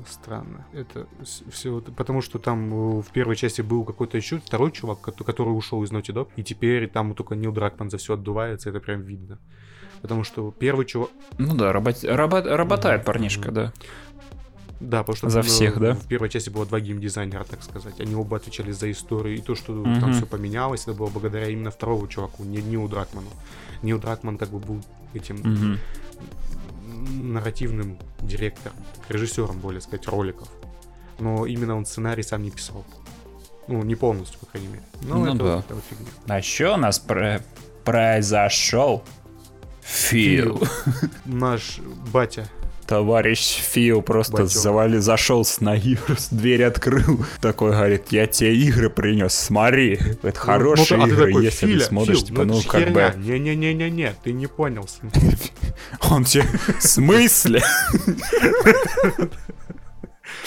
[0.07, 0.67] странно.
[0.73, 1.07] Это
[1.49, 5.49] все потому что там э, в первой части был какой-то еще второй чувак, кото- который
[5.49, 9.01] ушел из Naughty Dog, и теперь там только Нил Дракман за все отдувается, это прям
[9.01, 9.39] видно.
[10.01, 11.09] Потому что первый чувак...
[11.39, 13.73] Ну да, работ- работ- работает парнишка, да.
[14.79, 15.93] Да, потому что За э, всех, да?
[15.95, 17.99] в первой части было два геймдизайнера, так сказать.
[17.99, 19.37] Они оба отвечали за историю.
[19.37, 19.99] И то, что Мгм.
[19.99, 23.29] там все поменялось, это было благодаря именно второму чуваку, не Нилу Дракману.
[23.81, 25.79] Нил Дракман как бы был этим Мгм.
[27.33, 28.75] нарративным директором,
[29.09, 30.47] режиссером, более сказать, роликов.
[31.19, 32.85] Но именно он сценарий сам не писал.
[33.67, 34.83] Ну, не полностью, по крайней мере.
[35.01, 35.59] Ну, Ну это, да.
[35.59, 36.05] это вот фигня.
[36.27, 37.41] А еще у нас про-
[37.83, 39.03] произошел
[39.81, 40.61] Фил.
[41.25, 41.79] Наш
[42.13, 42.47] батя.
[42.87, 44.49] Товарищ Фил просто Батёк.
[44.49, 45.99] завали, зашел с ноги,
[46.31, 47.25] дверь открыл.
[47.41, 49.99] Такой говорит, я тебе игры принес, смотри.
[50.23, 52.61] Это хорошие Ну, а ты игры, такой, если Филя, ты смотришь, Фил, типа, ну, ну
[52.63, 53.09] как херня.
[53.11, 53.23] бы...
[53.23, 54.87] Не-не-не-не-не, ты не понял.
[56.09, 56.45] Он тебе,
[56.79, 57.61] в смысле?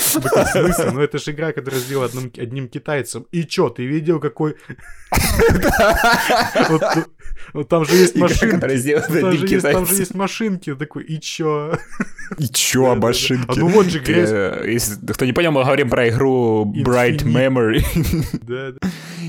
[0.00, 0.90] В смысле?
[0.92, 3.26] Ну это же игра, которая сделана одним, одним китайцем.
[3.32, 4.56] И чё, ты видел, какой...
[7.54, 8.60] Вот там же есть машинки.
[8.60, 10.74] Там же есть- машинки.
[10.74, 11.78] Такой, и чё?
[12.38, 13.06] И чё, Да-да-да.
[13.06, 13.44] машинки?
[13.48, 14.98] А ну вот же грязь.
[15.14, 17.22] Кто не понял, мы говорим про игру Bright.
[17.24, 17.82] Memory.
[18.42, 18.88] Да, да.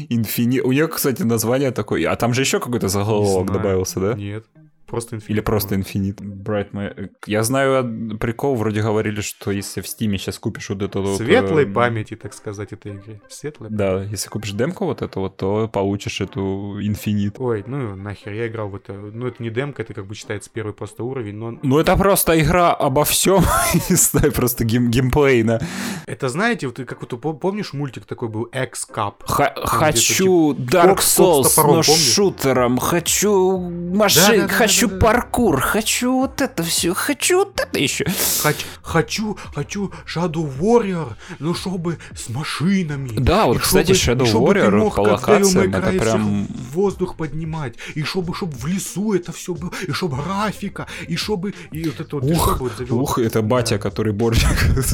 [0.10, 0.60] Инфини...
[0.60, 2.10] У нее, кстати, название такое.
[2.12, 4.14] А там же еще какой-то заголовок добавился, да?
[4.14, 4.46] Нет.
[4.92, 5.26] Просто Infinite.
[5.30, 6.12] Или просто по-моему.
[6.12, 6.44] Infinite.
[6.44, 11.02] Bright Ma- Я знаю прикол, вроде говорили, что если в Стиме сейчас купишь вот эту
[11.02, 11.18] вот...
[11.18, 13.22] Светлой э, памяти, так сказать, этой игре.
[13.30, 17.36] Светлой Да, если купишь демку вот эту вот, то получишь эту Infinite.
[17.40, 18.92] Ой, ну нахер, я играл в это.
[18.92, 22.38] Ну, это не демка, это как бы считается первый просто уровень, но Ну это просто
[22.42, 23.44] игра обо всем,
[23.90, 25.62] не знаю, просто гейм геймплейно.
[26.06, 29.14] это знаете, вот ты как вот пом- помнишь мультик такой был X-Cup?
[29.26, 34.58] Хочу типа Dark Souls, но шутером, хочу машин, Да-да-да-да-да-да.
[34.88, 38.06] Хочу паркур, хочу вот это все, хочу вот это еще.
[38.42, 43.10] Хоч- хочу, хочу Shadow Warrior, ну чтобы с машинами.
[43.20, 47.16] Да, вот, И кстати, чтобы- Shadow чтобы ты Warrior мог, по локациям, это прям- воздух
[47.16, 51.84] поднимать, и чтобы, чтобы в лесу это все было, и чтобы графика, и чтобы и
[51.90, 53.00] вот это вот Ух, вот завел?
[53.02, 54.50] Ух, это батя, который борщик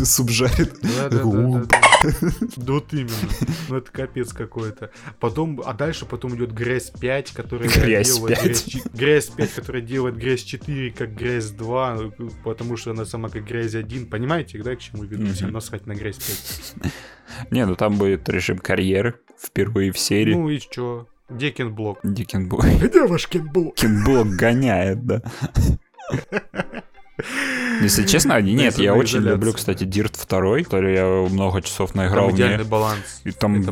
[0.06, 0.74] суп жарит.
[0.82, 1.80] Да, да, да, да, да.
[2.58, 3.12] Да вот именно.
[3.70, 4.92] Ну это капец какой-то.
[5.20, 8.44] Потом, а дальше потом идет грязь 5, которая Грязь делает 5.
[8.46, 12.12] грязь, чи- грязь 5, которая делает грязь 4 как грязь 2,
[12.44, 14.08] потому что она сама как грязь 1.
[14.08, 15.24] Понимаете, да, к чему веду?
[15.24, 15.34] Мгм.
[15.34, 16.92] Всем насрать на грязь 5.
[17.52, 20.34] Не, ну там будет режим карьеры впервые в серии.
[20.34, 21.08] Ну и что?
[21.30, 22.00] Где Кенблок?
[22.04, 22.66] Где Кенблок?
[22.82, 23.76] Где ваш Кенблок?
[23.76, 25.22] Кенблок гоняет, да.
[27.82, 32.28] Если честно, нет, я очень люблю, кстати, Dirt 2, который я много часов наиграл.
[32.28, 33.22] Там идеальный баланс.
[33.24, 33.64] И там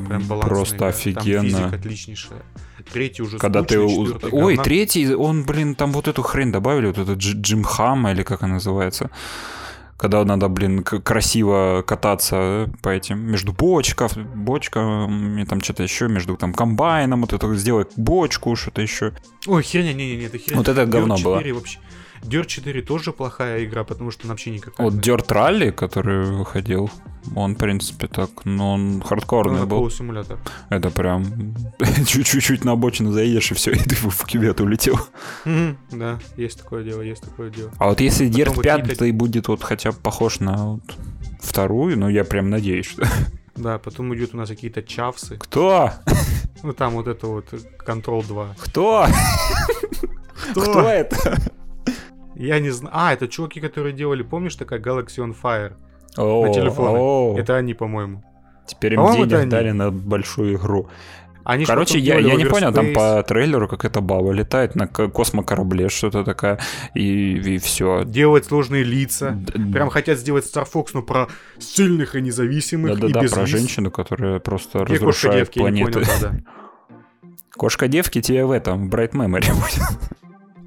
[0.42, 1.60] просто офигенно.
[1.60, 2.44] Там отличнейшая.
[2.92, 3.80] Третий уже Когда ты...
[3.80, 8.44] Ой, третий, он, блин, там вот эту хрень добавили, вот этот Джим Хам, или как
[8.44, 9.10] она называется
[9.98, 16.54] когда надо, блин, красиво кататься по этим, между бочков, бочками, там что-то еще, между там
[16.54, 19.14] комбайном, вот это сделать бочку, что-то еще.
[19.48, 20.58] Ой, херня, не-не-не, это херня.
[20.58, 21.42] Вот это говно было.
[21.54, 21.80] Вообще.
[22.22, 24.90] Dirt 4 тоже плохая игра, потому что она вообще никакая.
[24.90, 26.90] Вот Dirt Rally, который выходил,
[27.36, 29.90] он, в принципе, так, но он хардкорный ну, был.
[29.90, 30.38] симулятор.
[30.70, 31.56] Это прям
[32.06, 35.00] чуть-чуть на обочину заедешь, и все, и ты в кювет улетел.
[35.92, 37.72] да, есть такое дело, есть такое дело.
[37.78, 40.80] А вот если Dirt 5 то и будет вот хотя бы похож на
[41.42, 43.08] вторую, ну я прям надеюсь, что...
[43.56, 45.38] Да, потом идут у нас какие-то чавсы.
[45.38, 45.92] Кто?
[46.62, 47.54] Ну там вот это вот
[47.88, 48.56] Control 2.
[48.60, 49.08] Кто?
[50.52, 51.38] Кто, Кто это?
[52.36, 52.94] Я не знаю.
[52.96, 55.74] А, это чуваки, которые делали, помнишь, такая Galaxy on Fire
[56.18, 56.98] о, на телефоны?
[56.98, 57.36] О.
[57.38, 58.24] Это они, по-моему.
[58.68, 60.90] Теперь им денег дали на большую игру.
[61.44, 66.24] Они Короче, я, я не понял, там по трейлеру какая-то баба летает на космокорабле, что-то
[66.24, 66.60] такое,
[66.96, 68.04] и, и все.
[68.04, 69.30] Делать сложные лица.
[69.32, 71.28] Д- Прям хотят сделать Star Fox, но про
[71.60, 73.50] сильных и независимых, Да-да-да, и без про лиц.
[73.50, 76.02] женщину, которая просто Где разрушает планету.
[77.52, 80.18] Кошка-девки тебе в этом, в Bright Memory будет.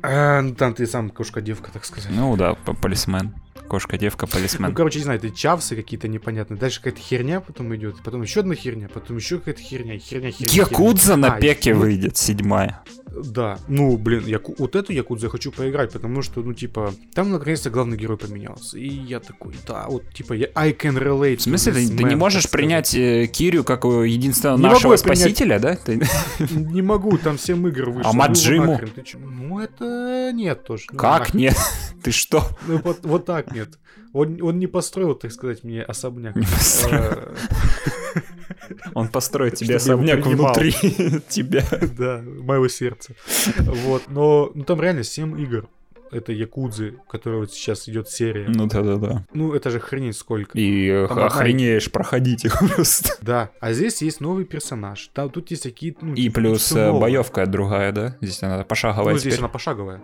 [0.03, 2.11] А, ну там ты сам кошка-девка, так сказать.
[2.11, 3.35] Ну да, полисмен.
[3.69, 4.71] Кошка-девка, полисмен.
[4.71, 6.59] Ну, короче, не знаю, это чавсы какие-то непонятные.
[6.59, 7.97] Дальше какая-то херня потом идет.
[8.03, 9.99] Потом еще одна херня, потом еще какая-то херня.
[9.99, 10.55] Херня, херня.
[10.55, 11.29] Якудза херня.
[11.29, 12.83] на а, пеке выйдет, седьмая.
[13.25, 17.31] Да, ну, блин, я вот эту Якудзу я хочу поиграть, потому что, ну, типа, там
[17.31, 18.79] наконец-то главный герой поменялся.
[18.79, 21.39] И я такой, да, вот, типа, я I can relate.
[21.39, 25.85] В смысле, ты, ты не можешь принять э, Кирю как единственного не нашего спасителя, принять...
[25.87, 26.07] да?
[26.47, 26.55] Ты...
[26.69, 28.11] Не могу, там 7 игр вышло.
[28.11, 28.81] А Маджиму?
[29.19, 30.85] Ну, это нет тоже.
[30.91, 31.57] Ну, как нет?
[32.03, 32.45] Ты что?
[32.67, 33.79] Ну, вот, вот так нет.
[34.13, 36.37] Он, он не построил, так сказать, мне особняк.
[36.37, 37.29] Не построил.
[38.95, 40.73] Он построит тебе особняк внутри
[41.29, 41.65] тебя.
[41.97, 43.13] Да, моего сердца.
[43.57, 45.69] Вот, но ну, там реально 7 игр
[46.11, 48.47] это Якудзы, которая вот сейчас идет серия.
[48.49, 49.25] Ну да-да-да.
[49.33, 50.59] Ну это же хренеть сколько.
[50.59, 51.93] И Там охренеешь одна...
[51.93, 53.15] проходить их просто.
[53.21, 55.11] Да, а здесь есть новый персонаж.
[55.13, 55.95] Там, тут есть такие...
[56.01, 58.17] Ну, и типа, плюс э, боевка другая, да?
[58.21, 59.45] Здесь она пошаговая Ну здесь теперь.
[59.45, 60.03] она пошаговая.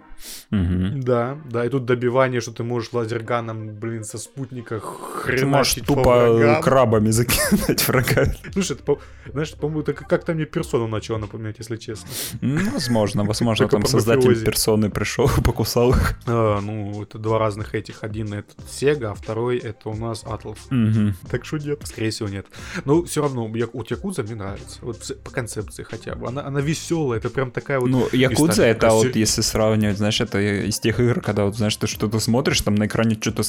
[0.50, 1.02] Угу.
[1.02, 5.74] Да, да, и тут добивание, что ты можешь лазерганом, блин, со спутника хреначить Ты можешь
[5.74, 8.26] тупо крабами закинуть врага.
[8.52, 8.98] Слушай, это,
[9.30, 12.08] знаешь, по-моему, это как-то мне персону начало напоминать, если честно.
[12.40, 16.14] Возможно, возможно, там создатель персоны пришел, покусал их?
[16.26, 18.04] А, ну, это два разных этих.
[18.04, 20.58] Один это Sega, а второй это у нас Atlas.
[20.70, 21.14] Угу.
[21.30, 22.46] Так что нет, скорее всего нет.
[22.84, 24.78] Но все равно, я, вот Якудза мне нравится.
[24.82, 26.28] Вот по концепции хотя бы.
[26.28, 27.90] Она, она веселая, это прям такая вот...
[27.90, 31.86] Ну, Якудза это вот, если сравнивать, знаешь, это из тех игр, когда вот, знаешь, ты
[31.86, 33.42] что-то смотришь, там на экране что-то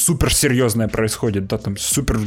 [0.00, 2.18] супер серьезное происходит, да, там супер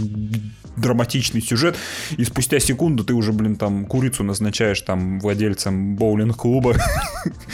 [0.75, 1.75] драматичный сюжет,
[2.17, 6.75] и спустя секунду ты уже, блин, там курицу назначаешь там владельцем боулинг-клуба.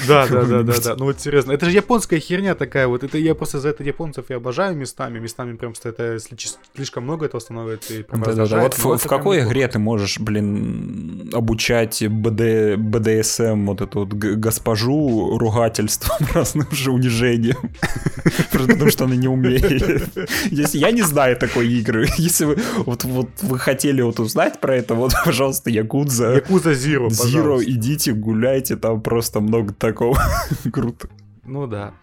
[0.07, 0.95] Да, да, да, да, да.
[0.95, 3.03] Ну вот серьезно, это же японская херня такая вот.
[3.03, 5.19] Это я просто за это японцев и обожаю местами.
[5.19, 6.17] Местами прям что это
[6.73, 7.93] слишком много этого становится.
[7.93, 8.61] И да, да, да.
[8.61, 15.37] Вот в, в какой игре ты можешь, блин, обучать БД, БДСМ вот эту вот госпожу
[15.37, 17.71] ругательством разным же унижением?
[18.51, 20.08] Потому что она не умеет.
[20.51, 22.07] Я не знаю такой игры.
[22.17, 26.35] Если вы вот вот вы хотели вот узнать про это, вот, пожалуйста, Якудза.
[26.35, 30.21] Якудза Zero, Zero, идите, гуляйте, там просто много такого.
[30.71, 31.09] Круто.
[31.45, 31.93] Ну да.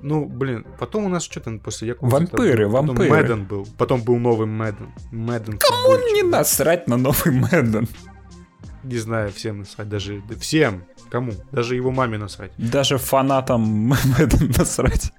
[0.00, 2.12] Ну, блин, потом у нас что там после Якудзы?
[2.12, 3.10] Вампиры, потом вампиры.
[3.10, 4.92] Мэдден был, потом был новый Мэдден.
[5.12, 7.88] Мэдден Кому не насрать на новый Мэдден?
[8.82, 10.84] Не знаю, всем насрать, даже всем.
[11.08, 11.32] Кому?
[11.52, 12.50] Даже его маме насрать.
[12.58, 15.12] Даже фанатам Мэдден насрать.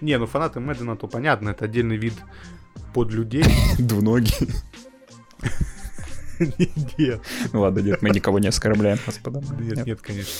[0.00, 2.14] Не, ну фанаты Мэддена, то понятно, это отдельный вид
[2.94, 3.44] под людей.
[3.78, 4.48] Двуногие.
[6.98, 7.20] Нет.
[7.52, 9.40] Ну ладно, нет, мы никого не оскорбляем, господа.
[9.58, 10.32] Нет, нет, конечно.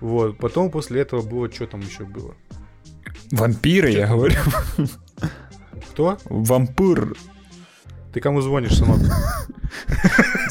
[0.00, 2.34] Вот, потом после этого было, что там еще было?
[3.30, 4.40] Вампиры, я говорю.
[5.90, 6.18] Кто?
[6.24, 7.14] Вампир.
[8.16, 8.98] Ты кому звонишь, сынок?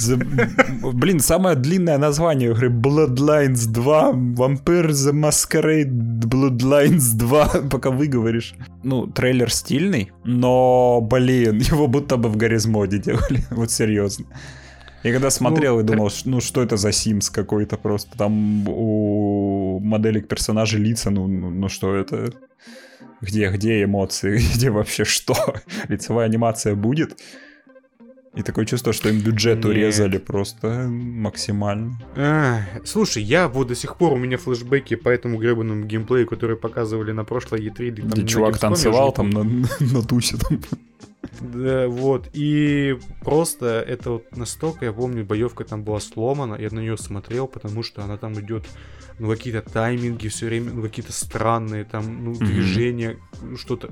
[0.94, 8.54] Блин, самое длинное название игры Bloodlines 2, Vampire the Masquerade Bloodlines 2, пока выговоришь.
[8.84, 14.28] Ну, трейлер стильный, но, блин, его будто бы в Гарризмоде делали, вот серьезно.
[15.02, 19.80] Я когда смотрел ну, и думал, ну что это за Sims какой-то просто, там у
[19.80, 22.32] моделек персонажей лица, ну, ну, ну что это?
[23.22, 25.34] Где, где эмоции, где вообще что?
[25.88, 27.18] Лицевая анимация будет?
[28.36, 29.66] И такое чувство, что им бюджет Нет.
[29.66, 31.98] урезали просто максимально.
[32.18, 36.58] А, слушай, я вот до сих пор, у меня флешбеки по этому гребаному геймплею, который
[36.58, 38.02] показывали на прошлой E3.
[38.02, 40.60] Там, Где чувак танцевал там на, на тусе там.
[41.40, 42.30] Да, вот.
[42.34, 47.48] И просто это вот настолько, я помню, боевка там была сломана, я на нее смотрел,
[47.48, 48.66] потому что она там идет,
[49.20, 53.58] ну, какие-то тайминги все время, ну, какие-то странные там, ну, движения, mm-hmm.
[53.58, 53.90] что-то,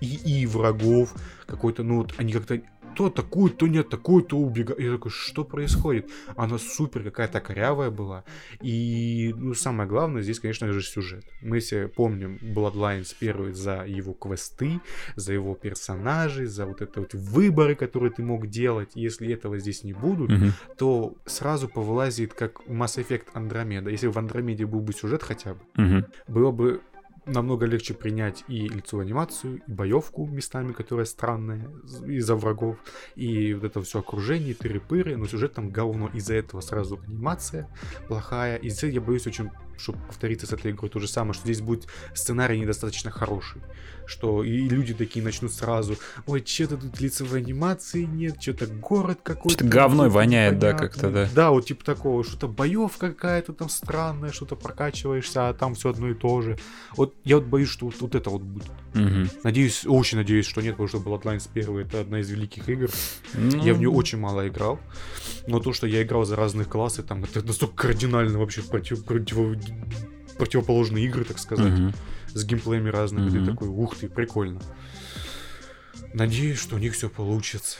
[0.00, 1.14] и, и врагов
[1.46, 2.60] какой-то, ну, вот они как-то
[2.94, 4.80] то атакует, то не атакует, то убегает.
[4.80, 6.10] Я такой, что происходит?
[6.36, 8.24] Она супер какая-то корявая была.
[8.62, 11.24] И, ну, самое главное, здесь, конечно же, сюжет.
[11.42, 14.80] Мы все помним Bloodlines первый за его квесты,
[15.16, 18.92] за его персонажей, за вот это вот выборы, которые ты мог делать.
[18.94, 20.50] Если этого здесь не будут, mm-hmm.
[20.78, 23.90] то сразу повылазит как Mass Effect Andromeda.
[23.90, 26.04] Если в Андромеде был бы сюжет хотя бы, mm-hmm.
[26.28, 26.80] было бы
[27.26, 31.70] намного легче принять и лицевую анимацию, и боевку местами, которая странная
[32.06, 32.76] из-за врагов,
[33.14, 37.68] и вот это все окружение, тыры-пыры, но сюжет там говно, из-за этого сразу анимация
[38.08, 41.44] плохая, и здесь я боюсь очень, чтобы повториться с этой игрой то же самое, что
[41.44, 43.60] здесь будет сценарий недостаточно хороший,
[44.06, 49.50] что и люди такие начнут сразу, ой, что-то тут лицевой анимации нет, что-то город какой-то.
[49.50, 51.28] Что-то говной воняет, да, как-то, да.
[51.34, 56.10] Да, вот типа такого, что-то боевка какая-то там странная, что-то прокачиваешься, а там все одно
[56.10, 56.58] и то же.
[56.96, 58.70] Вот я вот боюсь, что вот, вот это вот будет.
[58.94, 59.40] Угу.
[59.42, 62.90] Надеюсь, очень надеюсь, что нет, потому что Bloodlines 1 это одна из великих игр.
[63.34, 63.64] Ну...
[63.64, 64.78] Я в нее очень мало играл.
[65.46, 69.36] Но то, что я играл за разных классы, там это настолько кардинально вообще против, против,
[70.38, 71.78] противоположные игры, так сказать.
[71.78, 71.92] Угу
[72.34, 73.30] с геймплеями разными.
[73.30, 73.44] Mm-hmm.
[73.44, 74.60] Ты такой, ух ты, прикольно.
[76.12, 77.78] Надеюсь, что у них все получится.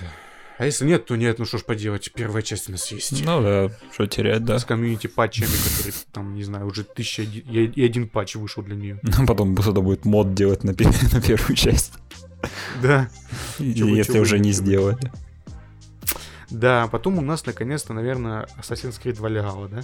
[0.56, 3.24] А если нет, то нет, ну что ж поделать, первая часть у нас есть.
[3.24, 4.60] Ну да, что терять, да.
[4.60, 9.00] С комьюнити патчами, которые там, не знаю, уже тысяча и один патч вышел для нее.
[9.02, 10.70] А потом надо будет мод делать на,
[11.12, 11.92] на первую часть.
[12.80, 13.10] Да.
[13.58, 15.10] Если уже не сделали.
[16.50, 19.82] Да, потом у нас наконец-то, наверное, Assassin's Creed Valhalla, да?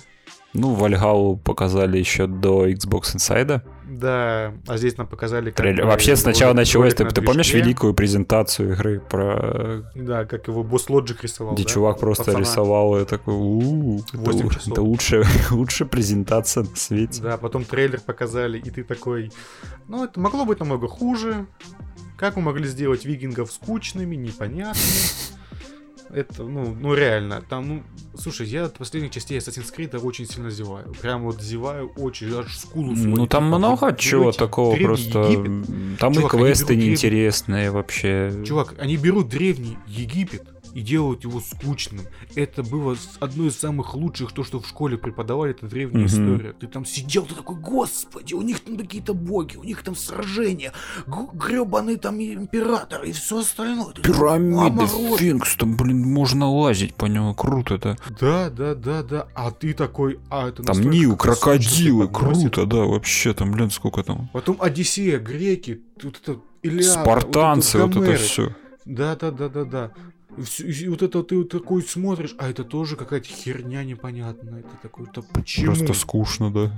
[0.53, 3.63] Ну, Вальгалу показали еще до Xbox Inside.
[3.91, 5.51] Да, а здесь нам показали...
[5.51, 5.85] Как Трейлер.
[5.85, 9.85] Вообще сначала началось, ты, ты помнишь великую презентацию игры про...
[9.95, 11.71] Да, как его босс Лоджик рисовал, Где да?
[11.71, 12.41] чувак просто Пацана.
[12.41, 17.21] рисовал, и такой, у это, это лучшая, лучшая презентация на свете.
[17.23, 19.33] Да, потом трейлер показали, и ты такой,
[19.89, 21.47] ну, это могло быть намного хуже.
[22.17, 24.77] Как мы могли сделать викингов скучными, непонятными.
[26.13, 27.83] Это, ну, ну реально, там, ну,
[28.17, 30.93] слушай, я от последних частей Assassin's Creed очень сильно зеваю.
[31.01, 33.17] Прям вот зеваю очень, аж скулу свою.
[33.17, 35.21] Ну, там много чего такого просто.
[35.21, 35.99] Египет.
[35.99, 37.75] Там Чувак, и квесты неинтересные древ...
[37.75, 38.43] вообще.
[38.45, 40.43] Чувак, они берут древний Египет,
[40.75, 42.07] и делают его скучным.
[42.35, 46.09] Это было одно из самых лучших, то, что в школе преподавали, это древняя mm-hmm.
[46.09, 46.53] история.
[46.53, 50.73] Ты там сидел, ты такой, господи, у них там какие-то боги, у них там сражения,
[51.07, 53.93] гребаный там император и все остальное.
[53.95, 54.87] Пирамиды,
[55.19, 57.97] Финкс, там, блин, можно лазить по нему, круто, да?
[58.21, 59.29] Да, да, да, да.
[59.35, 64.29] А ты такой, а это Там Нил, крокодилы, круто, да, вообще, там, блин, сколько там.
[64.33, 68.55] Потом Одиссея, греки, тут это Илиада, Спартанцы, вот, вот это все.
[68.85, 69.91] Да, да, да, да, да.
[70.59, 74.61] И вот это ты вот такой смотришь, а это тоже какая-то херня непонятная.
[74.61, 75.67] Это такой-то почему?
[75.67, 76.73] Просто скучно, да.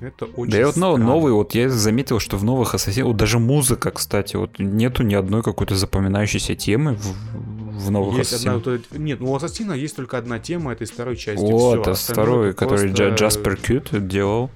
[0.00, 3.38] Это очень Да и вот новый, вот я заметил, что в новых Ассасинах, вот даже
[3.38, 8.82] музыка, кстати, вот нету ни одной какой-то запоминающейся темы в, в новых есть Одна, вот,
[8.92, 11.42] нет, ну у Ассасина есть только одна тема, это из второй части.
[11.42, 13.08] Вот, это второй, который просто...
[13.10, 14.50] Джаспер Кьют делал.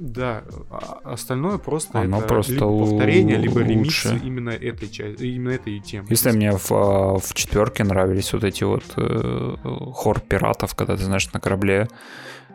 [0.00, 5.50] Да, а остальное просто Оно это просто либо повторение, либо ремикс именно этой части, именно
[5.50, 6.06] этой темы.
[6.08, 9.56] Если мне в, а, в четверке нравились вот эти вот э,
[9.92, 11.86] хор пиратов, когда ты знаешь на корабле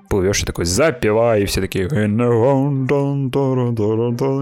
[0.10, 1.86] плывешь и такой запивай, и все такие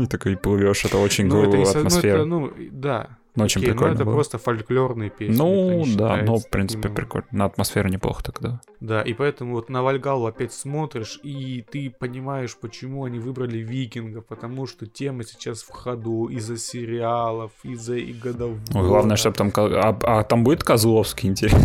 [0.03, 2.23] и такой плывешь, это очень ну, это, атмосфера.
[2.23, 3.93] Ну, ну, да, ну, очень Окей, прикольно.
[3.93, 4.13] Ну, это было.
[4.13, 5.35] просто фольклорные песни.
[5.35, 6.95] Ну, да, но, в принципе, таким...
[6.95, 7.27] прикольно.
[7.31, 8.61] На атмосферу неплохо тогда.
[8.79, 14.25] Да, и поэтому вот на Вальгалу опять смотришь, и ты понимаешь, почему они выбрали викингов,
[14.25, 18.57] потому что тема сейчас в ходу из-за сериалов, из-за и годов.
[18.71, 19.51] Главное, чтобы там...
[19.55, 21.59] А, а там будет Козловский, интересно?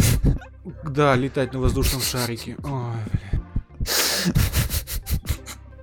[0.85, 2.57] Да, летать на воздушном шарике.
[2.65, 3.43] Ой, блин.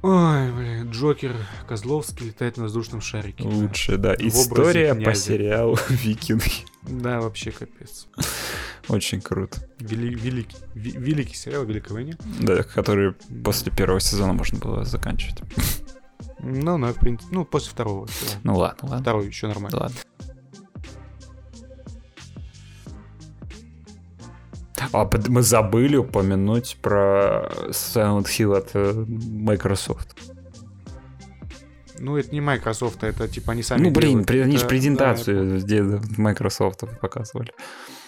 [0.07, 1.35] Ой, блин, Джокер
[1.67, 3.43] Козловский летает на воздушном шарике.
[3.43, 4.13] Лучше, да.
[4.13, 6.63] История по сериалу Викинги.
[6.83, 8.05] Да, вообще капец.
[8.87, 9.67] Очень круто.
[9.79, 12.17] Вели, великий, великий сериал Великой войне.
[12.39, 13.13] Да, который
[13.43, 15.41] после первого сезона можно было заканчивать.
[16.37, 18.07] Ну, ну, в принципе, ну, после второго.
[18.43, 19.01] Ну ладно, ладно.
[19.01, 19.75] Второй еще нормально.
[19.75, 19.97] Ладно.
[24.91, 30.15] А мы забыли упомянуть про Silent Hill от э, Microsoft.
[31.97, 34.45] Ну, это не Microsoft, это типа они сами Ну, блин, делают.
[34.47, 37.53] они же презентацию где Microsoft показывали.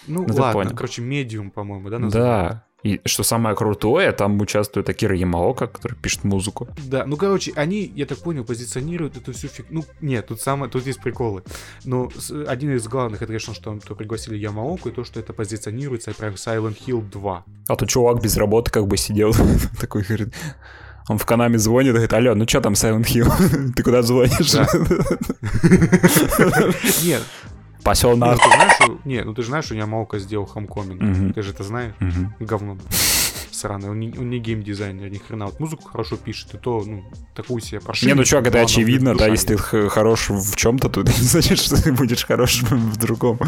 [0.06, 0.76] Ну, Ну, ладно, понял.
[0.76, 2.54] короче, Medium, по-моему, да, называется?
[2.54, 2.64] Да.
[2.84, 6.68] И что самое крутое, там участвует Акира Ямаока, который пишет музыку.
[6.86, 9.66] Да, ну, короче, они, я так понял, позиционируют эту всю фиг...
[9.70, 11.42] Ну, нет, тут самое, тут есть приколы.
[11.84, 12.08] Но
[12.46, 16.34] один из главных, это, конечно, что то пригласили Ямаоку, и то, что это позиционируется прям
[16.34, 17.44] Silent Hill 2.
[17.66, 19.34] А то чувак без работы как бы сидел,
[19.80, 20.32] такой говорит...
[21.08, 23.72] Он в Канаме звонит и говорит, алло, ну что там Silent Hill?
[23.76, 24.52] Ты куда звонишь?
[24.52, 24.68] Да.
[27.88, 28.36] Нет, Посел ну, на...
[28.36, 28.98] ты знаешь, что...
[29.04, 31.02] Нет, ну ты же знаешь, что Ямаока сделал Homecoming.
[31.02, 31.32] Мгм.
[31.32, 31.94] Ты же это знаешь?
[32.38, 32.76] Говно.
[33.52, 35.46] Сраный, он не, он не геймдизайнер, ни хрена.
[35.46, 38.08] Вот музыку хорошо пишет, и то, ну, такую себе прошли.
[38.08, 41.58] Не, ну чувак, это очевидно, да, если ты хорош в чем-то, то это не значит,
[41.58, 43.38] что ты будешь хорош в другом.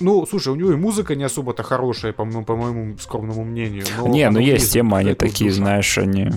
[0.00, 3.84] Ну, слушай, у него и музыка не особо-то хорошая, по, моему- по моему скромному мнению.
[3.98, 5.58] Но Не, ну есть темы, в они такие, душу.
[5.62, 6.28] знаешь, они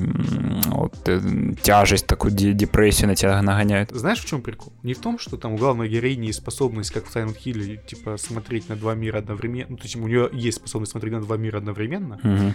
[0.68, 1.20] вот, э,
[1.64, 3.92] тяжесть, такую де- депрессию на тебя нагоняют.
[3.92, 4.74] Знаешь, в чем прикол?
[4.84, 8.18] Не в том, что там у главной героини есть способность, как в Silent Hill, типа,
[8.18, 9.68] смотреть на два мира одновременно.
[9.70, 12.54] Ну, то есть у нее есть способность смотреть на два мира одновременно, Мгм.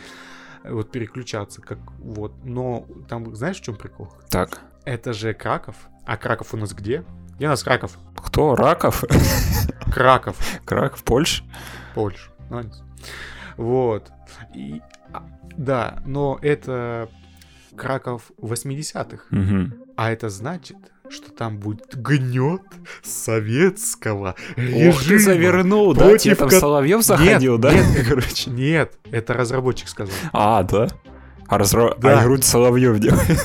[0.65, 2.33] Э, вот переключаться, как вот.
[2.45, 4.13] Но там, знаешь, в чем прикол?
[4.31, 5.77] Так, Это же Краков.
[6.07, 7.05] А Краков у нас где?
[7.37, 7.99] Где у нас Краков?
[8.17, 8.55] кто?
[8.55, 9.05] Раков?
[9.93, 10.37] Краков.
[10.65, 11.45] Краков, Польша?
[11.95, 12.31] Польша.
[13.57, 14.11] Вот.
[14.55, 14.81] И,
[15.13, 17.09] а, да, но это
[17.77, 19.25] Краков 80-х.
[19.31, 19.75] Мгм.
[19.97, 20.77] А это значит,
[21.11, 22.63] что там будет гнет
[23.03, 25.19] советского Ох ты режима.
[25.19, 26.17] завернул, да?
[26.17, 27.73] Тебе там ко- Соловьев заходил, да?
[27.73, 28.07] нет.
[28.09, 28.51] Короче.
[28.51, 30.15] Нет, это разработчик сказал.
[30.33, 30.89] А, да?
[31.49, 31.95] А, разра...
[31.99, 32.21] Да.
[32.21, 33.41] а игру Соловьев делает.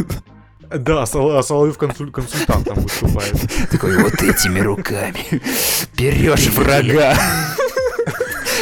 [0.70, 3.36] Да, Сол- а Соловьев консуль- консультантом выступает.
[3.72, 5.42] Такой, вот этими руками
[5.98, 7.16] берешь врага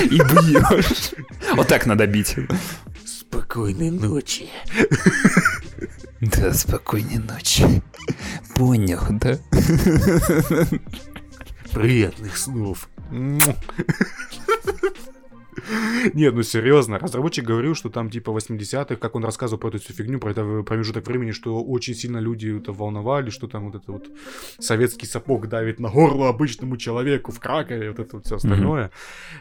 [0.02, 1.12] и бьешь.
[1.56, 2.36] Вот так надо бить.
[3.06, 4.48] Спокойной ночи.
[6.22, 7.82] Да, спокойной ночи.
[8.56, 9.38] Понял, да?
[11.72, 12.90] Приятных снов.
[16.14, 19.94] Нет, ну серьезно, разработчик говорил, что там типа 80-х, как он рассказывал про эту всю
[19.94, 23.92] фигню, про этот промежуток времени, что очень сильно люди это волновали, что там вот это
[23.92, 24.10] вот
[24.60, 28.92] советский сапог давит на горло обычному человеку в Кракове, вот это вот все остальное.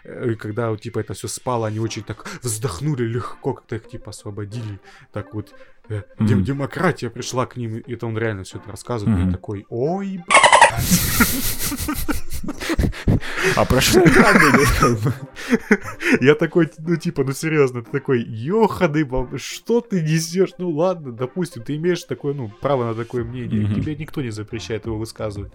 [0.04, 3.88] Э, И когда вот, типа это все спало, они очень так вздохнули легко, как-то их
[3.88, 4.80] типа освободили,
[5.12, 5.54] так вот
[5.88, 10.22] э, демократия пришла к ним, и это он реально все это рассказывает, и такой, ой,
[13.56, 14.00] А про что?
[16.20, 19.06] Я такой, ну типа, ну серьезно, ты такой, ёханы,
[19.38, 20.50] что ты несешь?
[20.58, 24.86] Ну ладно, допустим, ты имеешь такое, ну, право на такое мнение, тебе никто не запрещает
[24.86, 25.52] его высказывать.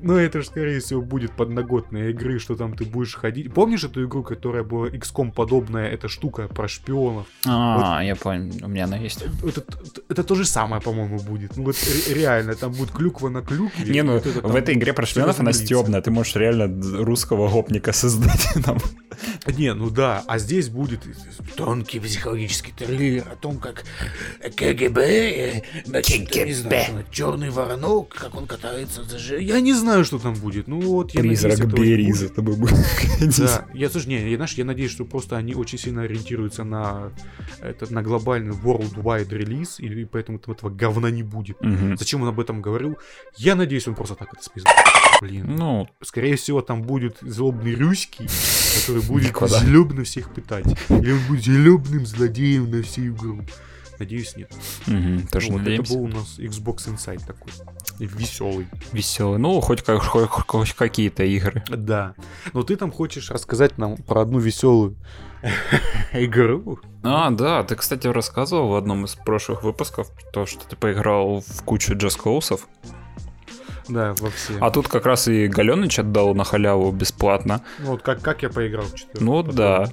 [0.00, 3.52] Но это же, скорее всего, будет подноготная игры, что там ты будешь ходить.
[3.52, 7.26] Помнишь эту игру, которая была XCOM подобная, эта штука про шпионов?
[7.46, 9.22] А, я понял, у меня она есть.
[9.22, 9.62] Это, это,
[10.08, 11.56] это то же самое, по-моему, будет.
[11.56, 13.92] Ну вот ре- реально, там будет клюква на клюкве.
[13.92, 16.00] Не, ну вот в этой игре про шпионов она стебная.
[16.00, 16.68] Ты можешь реально
[17.04, 18.78] русского гопника создать там.
[19.46, 21.00] Не, ну да, а здесь будет
[21.56, 23.84] тонкий психологический триллер о том, как
[24.56, 30.34] КГБ, э, не знаю, черный воронок, как он катается за Я не знаю, что там
[30.34, 30.68] будет.
[30.68, 32.16] Ну вот я Призрак надеюсь, Берри будет.
[32.16, 33.38] за тобой будет ходить.
[33.38, 37.12] Да, я, слушай, не, я, знаешь, я надеюсь, что просто они очень сильно ориентируются на,
[37.60, 41.60] этот, на глобальный worldwide релиз, и, поэтому там этого говна не будет.
[41.60, 41.96] Мгм.
[41.96, 42.96] Зачем он об этом говорил?
[43.36, 44.72] Я надеюсь, он просто так это спиздил.
[45.20, 45.56] Блин.
[45.56, 48.28] Ну, Скорее всего, там будет злобный русский,
[48.80, 50.66] который будет злобно всех пытать.
[50.88, 53.42] Или он будет злобным злодеем на всю игру.
[53.98, 54.50] Надеюсь, нет.
[54.86, 55.94] мгм, тоже Вот, это надеемся.
[55.94, 57.52] был у нас Xbox Inside такой.
[57.98, 58.68] Веселый.
[58.92, 59.38] Веселый.
[59.38, 61.64] Ну, хоть, как, хоть, хоть какие-то игры.
[61.68, 62.14] Да.
[62.52, 64.96] Но ты там хочешь рассказать нам про одну веселую
[66.12, 66.78] игру?
[67.02, 71.62] А, да, ты, кстати, рассказывал в одном из прошлых выпусков то, что ты поиграл в
[71.64, 72.60] кучу Cause.
[73.88, 74.58] Да, во все.
[74.60, 77.62] А тут как раз и Галеныч отдал на халяву бесплатно.
[77.78, 79.24] Ну, вот как, как я поиграл в четвертую?
[79.24, 79.88] Ну да.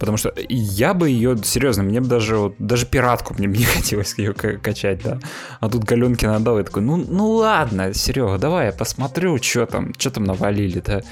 [0.00, 3.64] Потому что я бы ее, серьезно, мне бы даже, вот, даже пиратку мне бы не
[3.76, 5.20] хотелось ее ка- качать, да.
[5.60, 9.92] А тут Галенкин отдал, я такой, ну, ну ладно, Серега, давай я посмотрю, что там,
[9.98, 11.02] что там навалили, да.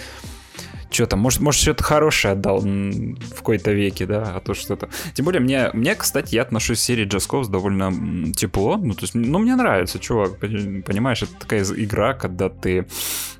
[0.91, 4.89] Что там, может, может что-то хорошее отдал в какой-то веке, да, а то что-то...
[5.14, 9.14] Тем более, мне, мне, кстати, я отношусь к серии Cause довольно тепло, ну, то есть,
[9.14, 12.86] ну, мне нравится, чувак, пони- понимаешь, это такая игра, когда ты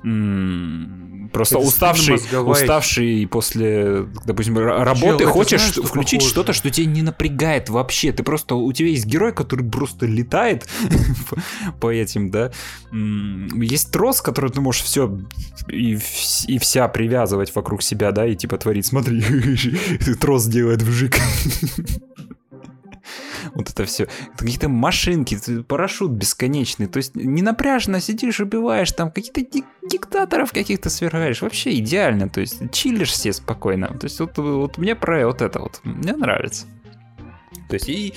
[0.03, 2.15] м, просто Это уставший,
[2.61, 6.31] уставший после, допустим, работы, это хочешь знаешь, что включить похоже?
[6.31, 10.67] что-то, что тебя не напрягает вообще, ты просто, у тебя есть герой, который просто летает
[11.79, 12.51] по- этим, да,
[12.91, 15.19] есть трос, который ты можешь все
[15.67, 19.21] и, вс- и вся привязывать вокруг себя, да, и типа творить, смотри,
[20.19, 21.15] трос делает вжик.
[23.55, 24.07] Вот это все.
[24.37, 26.87] Какие-то машинки, парашют бесконечный.
[26.87, 29.41] То есть не напряжно сидишь, убиваешь там каких-то
[29.89, 31.41] диктаторов каких-то свергаешь.
[31.41, 32.29] Вообще идеально.
[32.29, 33.87] То есть чилишь все спокойно.
[33.87, 35.79] То есть вот, вот мне про вот это вот.
[35.83, 36.67] Мне нравится.
[37.67, 38.13] То есть и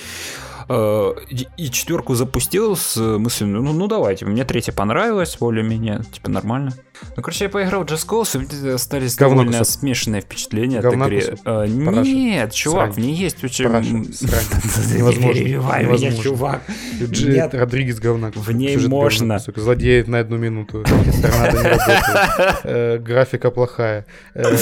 [0.69, 6.73] и четверку запустил с мыслью, ну, ну давайте, мне третья понравилась более-менее, типа нормально.
[7.15, 9.79] Ну, короче, я поиграл в Just Cause, и остались Говно довольно кусок.
[9.79, 11.37] смешанные впечатления от игры.
[11.43, 13.03] А, нет, чувак, Срань.
[13.03, 13.65] в ней есть очень...
[14.97, 15.39] Невозможно.
[15.39, 16.23] Невозможно.
[16.23, 16.61] чувак.
[16.99, 18.31] Нет, Родригес говна.
[18.33, 19.39] В ней можно.
[19.39, 20.83] Злодеет на одну минуту.
[20.83, 22.59] Торнадо не работает.
[22.63, 24.05] Э, графика плохая.
[24.33, 24.55] Э,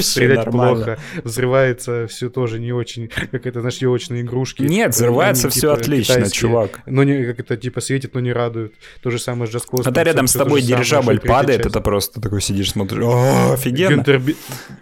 [0.00, 0.98] стрелять плохо.
[1.24, 4.62] Взрывается все тоже не очень, как это, знаешь, елочные игрушки.
[4.62, 6.80] Нет, взрывается все типа, отлично, чувак.
[6.86, 8.74] Но не, как это, типа, светит, но не радует.
[9.02, 9.84] То же самое с Just Cause.
[9.84, 14.04] Когда рядом с тобой дирижабль падает, это просто такой сидишь, смотришь, о, офигенно.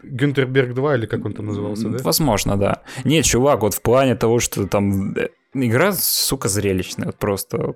[0.03, 1.99] Гюнтерберг 2 или как он там назывался, да?
[2.03, 2.83] Возможно, да.
[3.05, 7.75] Нет, чувак, вот в плане того, что там э, игра, сука, зрелищная, вот просто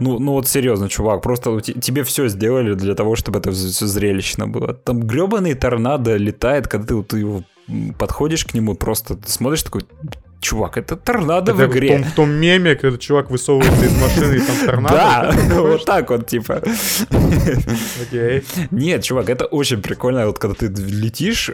[0.00, 4.48] ну, ну вот серьезно, чувак, просто тебе все сделали для того, чтобы это все зрелищно
[4.48, 4.72] было.
[4.72, 7.44] Там гребаный торнадо летает, когда ты вот его
[7.98, 9.82] подходишь к нему, просто смотришь такой,
[10.40, 11.88] чувак, это торнадо это в игре.
[11.88, 14.94] В том, в том меме, когда чувак высовывается из машины, и там торнадо.
[14.94, 16.62] Да, вот так вот, типа.
[18.02, 18.42] Окей.
[18.70, 21.50] Нет, чувак, это очень прикольно, вот когда ты летишь,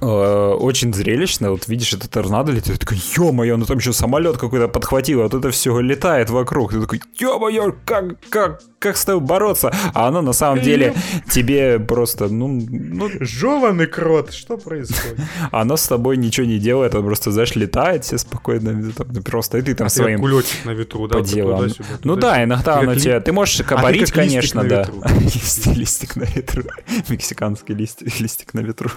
[0.00, 1.50] очень зрелищно.
[1.50, 5.24] Вот видишь, это торнадо летит, ты такой, ё-моё, ну там еще самолет какой-то подхватил, а
[5.24, 6.72] вот это все летает вокруг.
[6.72, 9.72] Ты такой, ё-моё, как, как, как с тобой бороться?
[9.94, 10.94] А оно на самом деле
[11.30, 12.48] тебе просто, ну...
[12.48, 13.08] ну...
[13.20, 15.20] Жеванный крот, что происходит?
[15.52, 19.62] Оно с тобой ничего не делает, оно просто, знаешь, летает все спокойно, там, просто и
[19.62, 20.20] ты там а своим...
[20.20, 21.18] кулечек на ветру, да?
[21.18, 21.66] По делам.
[22.04, 23.20] Ну да, иногда оно тебя...
[23.20, 24.86] Ты можешь а кабарить, конечно, да.
[25.74, 26.64] Листик на ветру.
[27.08, 28.90] Мексиканский листик на ветру.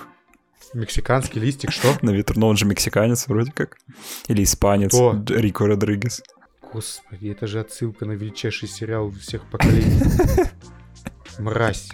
[0.73, 1.95] Мексиканский листик, что?
[2.01, 3.77] На ветру, но он же мексиканец вроде как.
[4.27, 4.89] Или испанец.
[4.89, 5.23] Кто?
[5.29, 6.21] Рико Родригес.
[6.73, 10.01] Господи, это же отсылка на величайший сериал всех поколений.
[11.39, 11.89] Мразь.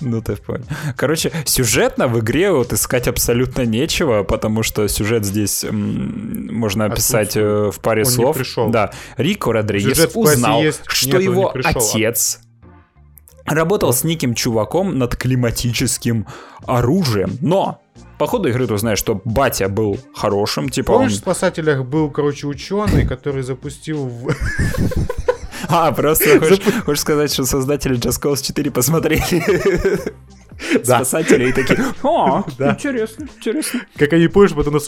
[0.00, 0.64] Ну, ты понял.
[0.96, 7.36] Короче, сюжетно в игре вот искать абсолютно нечего, потому что сюжет здесь м, можно описать
[7.36, 8.36] э, в паре он слов.
[8.36, 8.70] Не пришел.
[8.70, 8.90] Да.
[9.16, 10.80] Рико Родригес узнал, есть.
[10.86, 12.40] что Нет, его пришел, отец
[13.46, 16.26] Работал с неким чуваком над климатическим
[16.66, 17.80] оружием, но
[18.18, 21.18] по ходу игры ты узнаешь, что батя был хорошим, типа Помнишь, он...
[21.18, 24.10] в «Спасателях» был, короче, ученый, который запустил...
[25.68, 29.42] А, просто хочешь, хочешь сказать, что создатели Just Cause 4 посмотрели.
[30.82, 33.80] спасатели и такие, о, интересно, интересно.
[33.96, 34.80] Как они, помнишь, потом на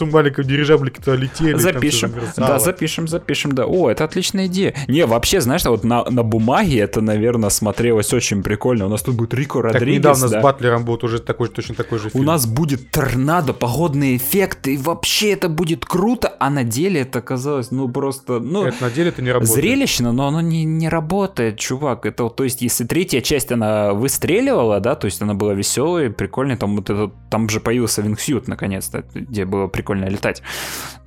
[0.43, 1.57] дирижаблике туда летели.
[1.57, 3.65] Запишем, да, запишем, запишем, да.
[3.65, 4.75] О, это отличная идея.
[4.87, 8.85] Не, вообще, знаешь, вот на, на бумаге это, наверное, смотрелось очень прикольно.
[8.85, 10.39] У нас тут будет Рико Родригес, Так недавно да?
[10.39, 12.23] с Батлером будет уже такой, точно такой же фильм.
[12.23, 17.19] У нас будет торнадо, погодные эффекты, и вообще это будет круто, а на деле это
[17.19, 18.65] оказалось, ну, просто, ну...
[18.65, 19.55] Это на деле это не работает.
[19.55, 22.05] Зрелищно, но оно не, не работает, чувак.
[22.05, 26.57] Это, то есть, если третья часть, она выстреливала, да, то есть она была веселый, прикольный.
[26.57, 30.41] Там вот этот, там же появился Wingsuit наконец-то, где было прикольно летать.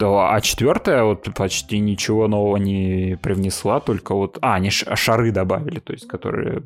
[0.00, 4.38] А четвертая вот почти ничего нового не привнесла, только вот...
[4.40, 6.62] А, они шары добавили, то есть, которые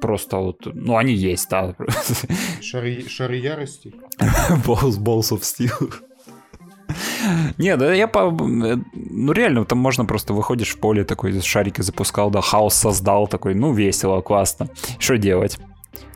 [0.00, 0.66] просто вот...
[0.74, 1.74] Ну, они есть, да.
[2.60, 3.92] Шары, шары ярости?
[4.66, 5.92] Balls, balls of Steel.
[7.58, 8.30] Не, да я по...
[8.30, 13.54] Ну реально, там можно просто выходишь в поле, такой шарики запускал, да, хаос создал, такой,
[13.54, 14.68] ну весело, классно.
[14.98, 15.58] Что делать?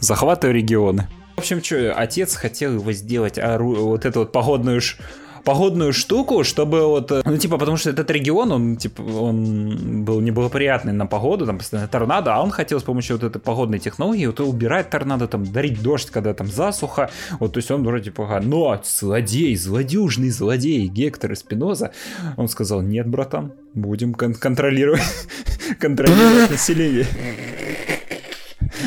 [0.01, 1.09] Захватываю регионы.
[1.37, 3.75] В общем, что, отец хотел его сделать ору...
[3.75, 4.97] вот эту вот погодную ш
[5.45, 10.20] погодную штуку, чтобы вот, э, ну, типа, потому что этот регион, он, типа, он был
[10.20, 14.27] неблагоприятный на погоду, там, постоянно торнадо, а он хотел с помощью вот этой погодной технологии
[14.27, 18.41] вот убирать торнадо, там, дарить дождь, когда там засуха, вот, то есть он вроде, типа,
[18.43, 21.93] но злодей, злодюжный злодей, Гектор и Спиноза,
[22.37, 25.03] он сказал, нет, братан, будем кон- контролировать,
[25.79, 27.07] контролировать население.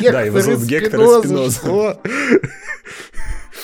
[0.02, 1.98] Да, его зовут Гектор Эспиноза.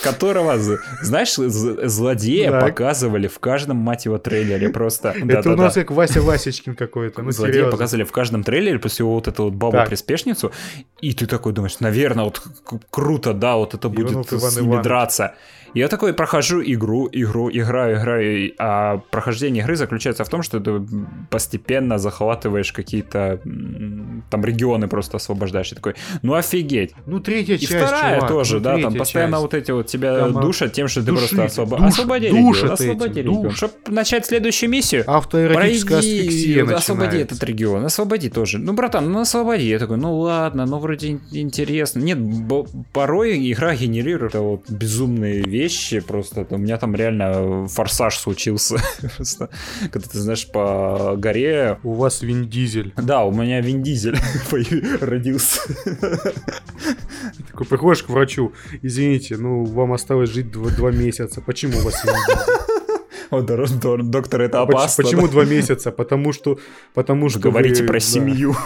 [0.02, 0.58] Которого,
[1.02, 5.14] знаешь, злодея показывали в каждом, мать его, трейлере просто.
[5.28, 9.28] Это у нас как Вася Васечкин какой-то, ну Злодея показывали в каждом трейлере после вот
[9.28, 10.52] эту вот бабу-приспешницу,
[11.00, 12.42] и ты такой думаешь, наверное, вот
[12.90, 15.34] круто, да, вот это будет с ними драться.
[15.74, 20.80] Я такой прохожу игру, игру, играю, играю, а прохождение игры заключается в том, что ты
[21.30, 23.40] постепенно захватываешь какие-то
[24.30, 25.72] там регионы просто освобождаешь.
[25.72, 26.94] И такой, ну офигеть.
[27.06, 29.42] Ну третья и часть, вторая чувак, тоже, ну, да, там постоянно часть.
[29.42, 31.76] вот эти вот тебя Кама- душат тем, что ты Душит, просто освобо...
[31.78, 33.50] душ- освободи душат регион, освободи этим, регион.
[33.50, 38.58] Чтобы начать следующую миссию, Автоэротическая Пройди, освободи этот регион, освободи тоже.
[38.58, 39.66] Ну, братан, ну освободи.
[39.68, 42.00] Я такой, ну ладно, ну вроде ин- интересно.
[42.00, 42.18] Нет,
[42.92, 45.63] порой игра генерирует вот безумные вещи,
[46.06, 48.76] просто у меня там реально форсаж случился.
[49.16, 49.50] Просто,
[49.90, 51.78] когда ты знаешь, по горе...
[51.82, 52.92] У вас Вин Дизель.
[52.96, 54.18] Да, у меня Вин Дизель
[55.00, 55.60] родился.
[57.50, 58.52] Такой приходишь к врачу,
[58.82, 61.40] извините, ну вам осталось жить два, два месяца.
[61.40, 62.74] Почему у вас Вин Дизель?
[63.30, 65.04] О, доктор, это опасно.
[65.04, 65.90] Почему два месяца?
[65.90, 66.58] Потому что...
[66.94, 68.54] Потому что говорите про семью.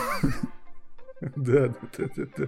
[1.35, 2.47] Да, да, да, да.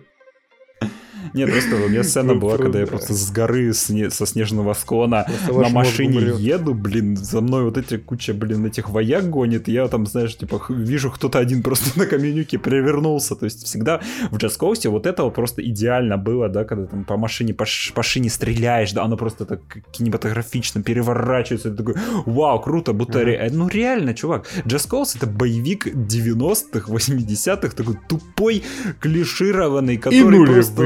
[1.35, 5.27] Нет, просто у меня сцена была, когда я просто с горы со снежного склона
[5.63, 10.07] на машине еду, блин, за мной вот эти куча, блин, этих вояк гонит, я там,
[10.07, 14.01] знаешь, типа, вижу, кто-то один просто на каменюке перевернулся, то есть всегда
[14.31, 17.65] в Just Cause вот это вот просто идеально было, да, когда там по машине, по,
[17.95, 19.61] по шине стреляешь, да, оно просто так
[19.93, 21.95] кинематографично переворачивается, ты такой,
[22.27, 28.63] вау, круто, будто, ре- ну реально, чувак, Just Cause это боевик 90-х, 80-х, такой тупой,
[29.01, 30.83] клишированный, который просто...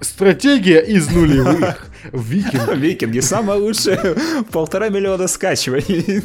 [0.00, 1.86] Стратегия из нулевых.
[2.12, 2.68] Викинг.
[2.76, 4.16] Викинги самое лучшее
[4.52, 6.22] полтора миллиона скачиваний.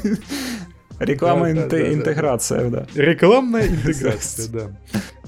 [1.00, 1.94] Реклама Да, да, инте- да, да.
[1.94, 2.88] интеграция, да.
[2.96, 4.80] Рекламная интеграция, да.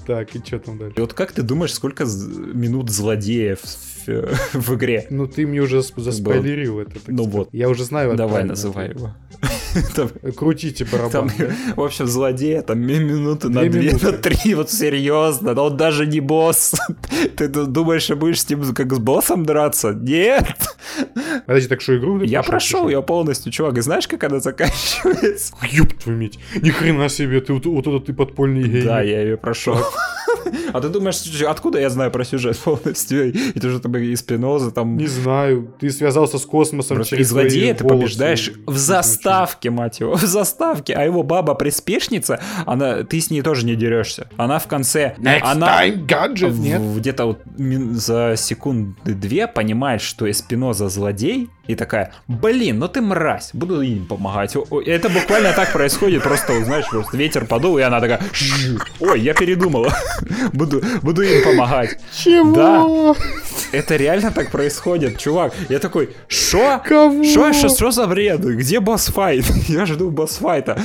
[0.06, 0.94] Так, и что там дальше?
[0.96, 3.58] И вот как ты думаешь, сколько минут злодеев
[4.06, 4.08] в,
[4.54, 5.06] в игре?
[5.10, 6.92] Ну ты мне уже сп- заспойлерил это.
[6.92, 7.34] так Ну сказать.
[7.34, 7.48] вот.
[7.52, 8.14] Я уже знаю.
[8.16, 9.14] Давай называй его.
[9.94, 11.10] Там, Крутите барабан.
[11.10, 11.46] там, да?
[11.76, 14.06] в общем, злодея там ми- минуты на Две минуты.
[14.06, 16.74] на три, вот серьезно, но он даже не босс.
[17.36, 19.92] Ты ду- думаешь, что будешь с ним как с боссом драться?
[19.92, 20.46] Нет!
[21.46, 25.54] Подожди, так что игру Я прошел ее полностью, чувак, и знаешь, как она заканчивается?
[25.70, 26.38] Ёб твою медь.
[26.60, 28.82] Ни хрена себе, ты вот, вот этот ты подпольный гей.
[28.82, 29.78] Да, я ее прошел.
[30.72, 33.32] А ты думаешь, откуда я знаю про сюжет полностью?
[33.32, 34.96] И ты уже там из Спиноза там...
[34.96, 39.04] Не знаю, ты связался с космосом Просто через из злодея ты побеждаешь в знаю,
[39.66, 44.28] заставке, мать его, в заставке, а его баба-приспешница, она, ты с ней тоже не дерешься.
[44.36, 46.80] Она в конце, Next она time, гаджет, в- нет?
[46.80, 47.40] где-то вот
[47.96, 54.06] за секунды две понимает, что Эспиноза злодей, и такая, блин, ну ты мразь, буду им
[54.06, 54.54] помогать.
[54.86, 59.34] Это буквально так происходит, просто, знаешь, просто ветер подул, и она такая, «Ш, ой, я
[59.34, 59.92] передумала,
[60.52, 61.98] буду, буду им помогать.
[62.16, 63.16] Чего?
[63.72, 65.52] Это реально так происходит, чувак.
[65.68, 66.80] Я такой, шо?
[66.84, 67.24] Кого?
[67.24, 68.40] Шо, шо, что за бред?
[68.44, 69.44] Где босс-файт?
[69.68, 70.78] Я жду босс-файта.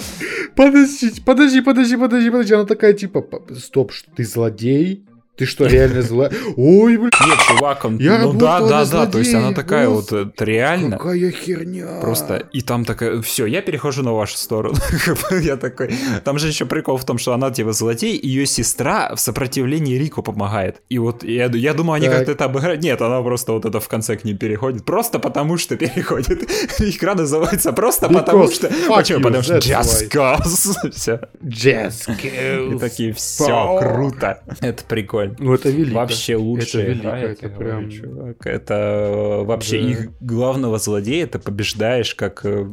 [0.56, 2.54] Подожди, подожди, подожди, подожди, подожди.
[2.54, 5.06] Она такая типа, «П- стоп, что ты злодей?
[5.42, 6.32] Ты что, реально злая?
[6.56, 7.98] Ой, блин, Нет, чувак, он...
[7.98, 10.98] Я ну да, да, да, то есть она такая вот, это реально.
[11.00, 12.00] какая херня.
[12.00, 14.76] Просто, и там такая, все, я перехожу на вашу сторону.
[15.42, 19.20] я такой, там же еще прикол в том, что она типа злодей, ее сестра в
[19.20, 20.84] сопротивлении Рику помогает.
[20.90, 22.84] И вот я, я думаю, они как-то это обыграют.
[22.84, 24.86] Нет, она просто вот это в конце к ним переходит.
[24.86, 26.44] Просто потому что переходит.
[26.80, 28.72] Игра называется просто Because потому что...
[28.88, 29.24] Почему?
[29.24, 30.08] Потому что Just.
[30.12, 30.92] Cause.
[30.96, 31.20] Все.
[31.44, 32.80] Just И kills.
[32.80, 34.42] такие, все, круто.
[34.60, 35.31] Это прикольно.
[35.40, 35.96] Ну это велико.
[36.00, 38.46] Вообще лучшая Это игра, велико, я это прям- чувак.
[38.46, 39.88] Это э, вообще Да.
[39.90, 42.66] их главного злодея ты побеждаешь, как э,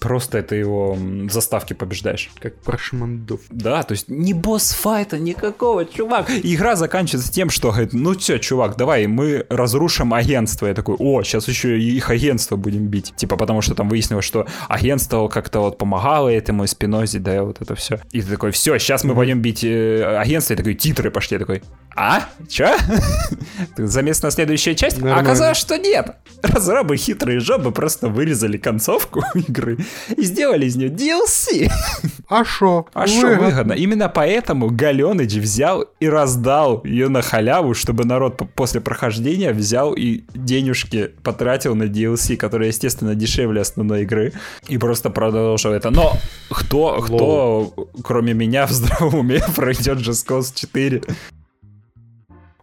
[0.00, 0.96] просто это его
[1.30, 2.30] заставки побеждаешь.
[2.40, 3.40] Как прошмандов.
[3.50, 6.30] Да, то есть не босс-файта никакого, чувак.
[6.42, 10.66] Игра заканчивается тем, что говорит, ну все, чувак, давай, мы разрушим агентство.
[10.66, 13.14] Я такой, о, сейчас еще их агентство будем бить.
[13.16, 17.74] Типа, потому что там выяснилось, что агентство как-то вот помогало этому Спинозе, да, вот это
[17.74, 18.00] все.
[18.12, 20.54] И ты такой, все, сейчас мы пойдем бить э, агентство.
[20.54, 21.36] И такой, титры пошли.
[21.36, 21.62] Я такой,
[21.96, 22.28] а?
[22.46, 22.76] Че?
[23.78, 24.98] Замес на следующая часть?
[24.98, 25.22] Нормально.
[25.22, 26.16] оказалось, что нет.
[26.42, 29.78] Разрабы хитрые жабы просто вырезали концовку игры
[30.14, 31.70] и сделали из нее DLC.
[32.28, 32.88] А шо?
[32.92, 33.72] А что выгодно?
[33.72, 40.24] Именно поэтому Галеныч взял и раздал ее на халяву, чтобы народ после прохождения взял и
[40.34, 44.32] денежки потратил на DLC, которые, естественно, дешевле основной игры,
[44.66, 45.90] и просто продолжил это.
[45.90, 46.14] Но
[46.50, 51.02] кто, кто кроме меня в здравом уме пройдет Cause 4?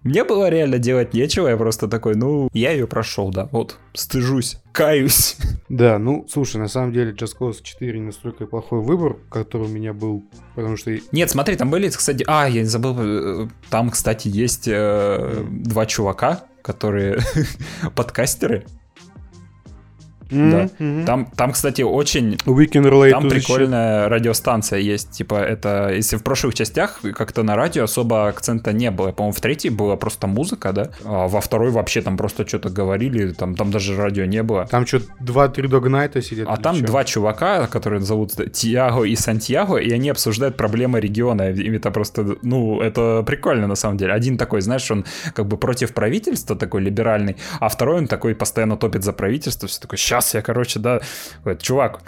[0.03, 4.57] Мне было реально делать нечего, я просто такой, ну, я ее прошел, да, вот, стыжусь,
[4.73, 5.37] каюсь.
[5.69, 9.69] Да, ну, слушай, на самом деле Just Cause 4 не настолько плохой выбор, который у
[9.69, 10.23] меня был,
[10.55, 10.91] потому что...
[11.11, 12.23] Нет, смотри, там были, кстати...
[12.27, 12.95] А, я не забыл.
[12.99, 17.19] э, Там, кстати, есть э, два чувака, которые
[17.95, 18.65] подкастеры.
[20.34, 20.69] Да.
[21.05, 22.38] Там, там, кстати, очень...
[22.45, 25.11] We can relate там прикольная радиостанция есть.
[25.11, 25.91] Типа, это...
[25.93, 29.11] Если в прошлых частях как-то на радио особо акцента не было.
[29.11, 30.89] По-моему, в третьей была просто музыка, да?
[31.05, 33.34] А во второй вообще там просто что-то говорили.
[33.34, 34.65] Там, там даже радио не было.
[34.65, 36.47] Там что, два-три догнайта сидят?
[36.49, 36.86] А там что?
[36.86, 41.51] два чувака, которые зовут Тиаго и Сантьяго, и они обсуждают проблемы региона.
[41.51, 42.38] И это просто...
[42.41, 44.13] Ну, это прикольно, на самом деле.
[44.13, 48.77] Один такой, знаешь, он как бы против правительства, такой либеральный, а второй он такой постоянно
[48.77, 49.67] топит за правительство.
[49.67, 51.01] Все такой, сейчас я, короче, да...
[51.43, 52.01] Говорит, чувак,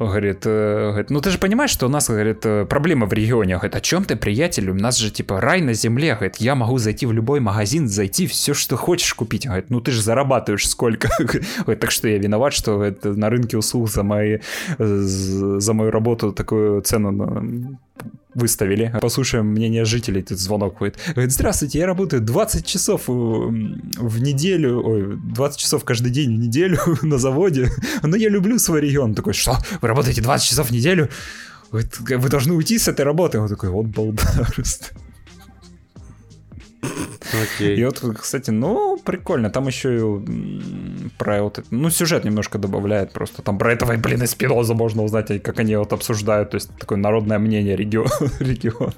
[0.00, 3.56] Говорит, э, говорит, ну ты же понимаешь, что у нас, говорит, э, проблема в регионе.
[3.56, 4.70] Говорит, о чем ты, приятель?
[4.70, 6.14] У нас же типа рай на земле.
[6.14, 9.44] Говорит, я могу зайти в любой магазин, зайти, все, что хочешь купить.
[9.44, 11.10] Говорит, ну ты же зарабатываешь сколько.
[11.18, 14.38] Говорит, так что я виноват, что говорит, на рынке услуг за, мои,
[14.78, 17.78] за мою работу такую цену
[18.34, 18.94] выставили.
[19.00, 20.98] Послушаем мнение жителей, тут звонок будет.
[21.08, 26.38] Говорит, здравствуйте, я работаю 20 часов э, в неделю, ой, 20 часов каждый день в
[26.38, 27.70] неделю на заводе,
[28.02, 29.14] но я люблю свой регион.
[29.14, 31.08] такой, что, вы работаете 20 часов в неделю?
[31.70, 33.38] Вы должны уйти с этой работы.
[33.38, 34.92] Он такой, вот балдарст.
[37.32, 37.76] Окей.
[37.78, 39.50] И вот, кстати, ну, прикольно.
[39.50, 40.22] Там еще
[41.18, 43.42] про вот это, ну, сюжет немножко добавляет просто.
[43.42, 46.50] Там про этого, блин, из Спиноза можно узнать, как они вот обсуждают.
[46.50, 47.76] То есть такое народное мнение
[48.40, 48.92] региона.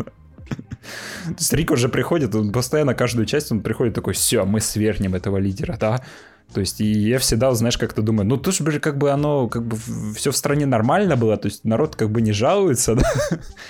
[1.24, 5.14] То есть Рик уже приходит, он постоянно каждую часть он приходит такой, все, мы свернем
[5.14, 6.02] этого лидера, да?
[6.52, 9.64] То есть, и я всегда, знаешь, как-то думаю, ну, тут же как бы оно, как
[9.64, 9.76] бы
[10.14, 13.10] все в стране нормально было, то есть народ как бы не жалуется, да?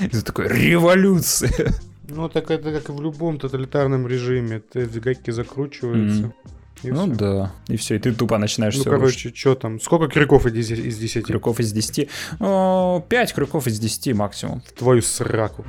[0.01, 1.73] И ты такой, революция!
[2.09, 4.63] Ну, так это как в любом тоталитарном режиме.
[4.75, 6.25] Эти гайки закручиваются.
[6.25, 6.33] Mm-hmm.
[6.83, 7.15] И ну все.
[7.15, 9.81] да, и все, и ты тупо начинаешь ну, все короче, что там?
[9.81, 11.25] Сколько крюков из 10?
[11.25, 12.09] Крюков из 10?
[12.41, 14.63] Ну, 5 крюков из 10 максимум.
[14.67, 15.65] В твою сраку.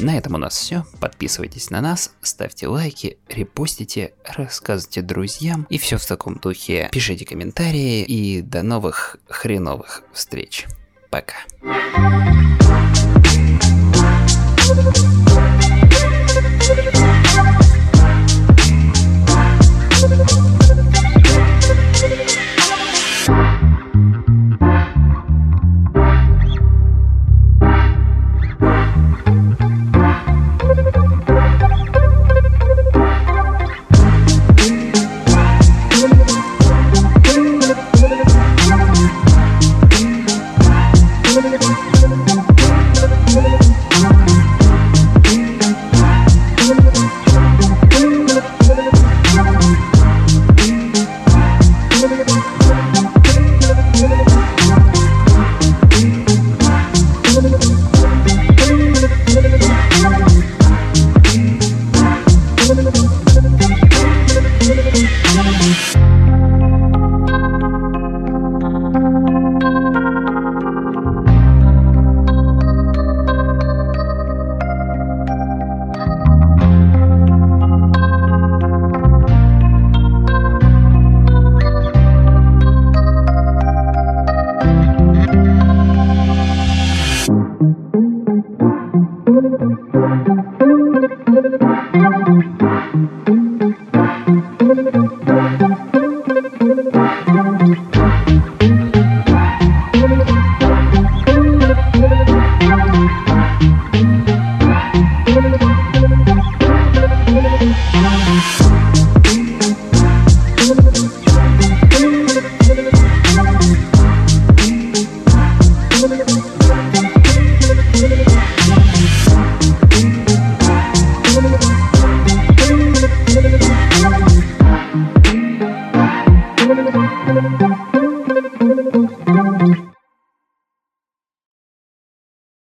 [0.00, 0.84] На этом у нас все.
[0.98, 6.88] Подписывайтесь на нас, ставьте лайки, репостите, рассказывайте друзьям и все в таком духе.
[6.90, 10.66] Пишите комментарии и до новых хреновых встреч.
[11.10, 11.34] Пока.
[14.72, 15.29] thank you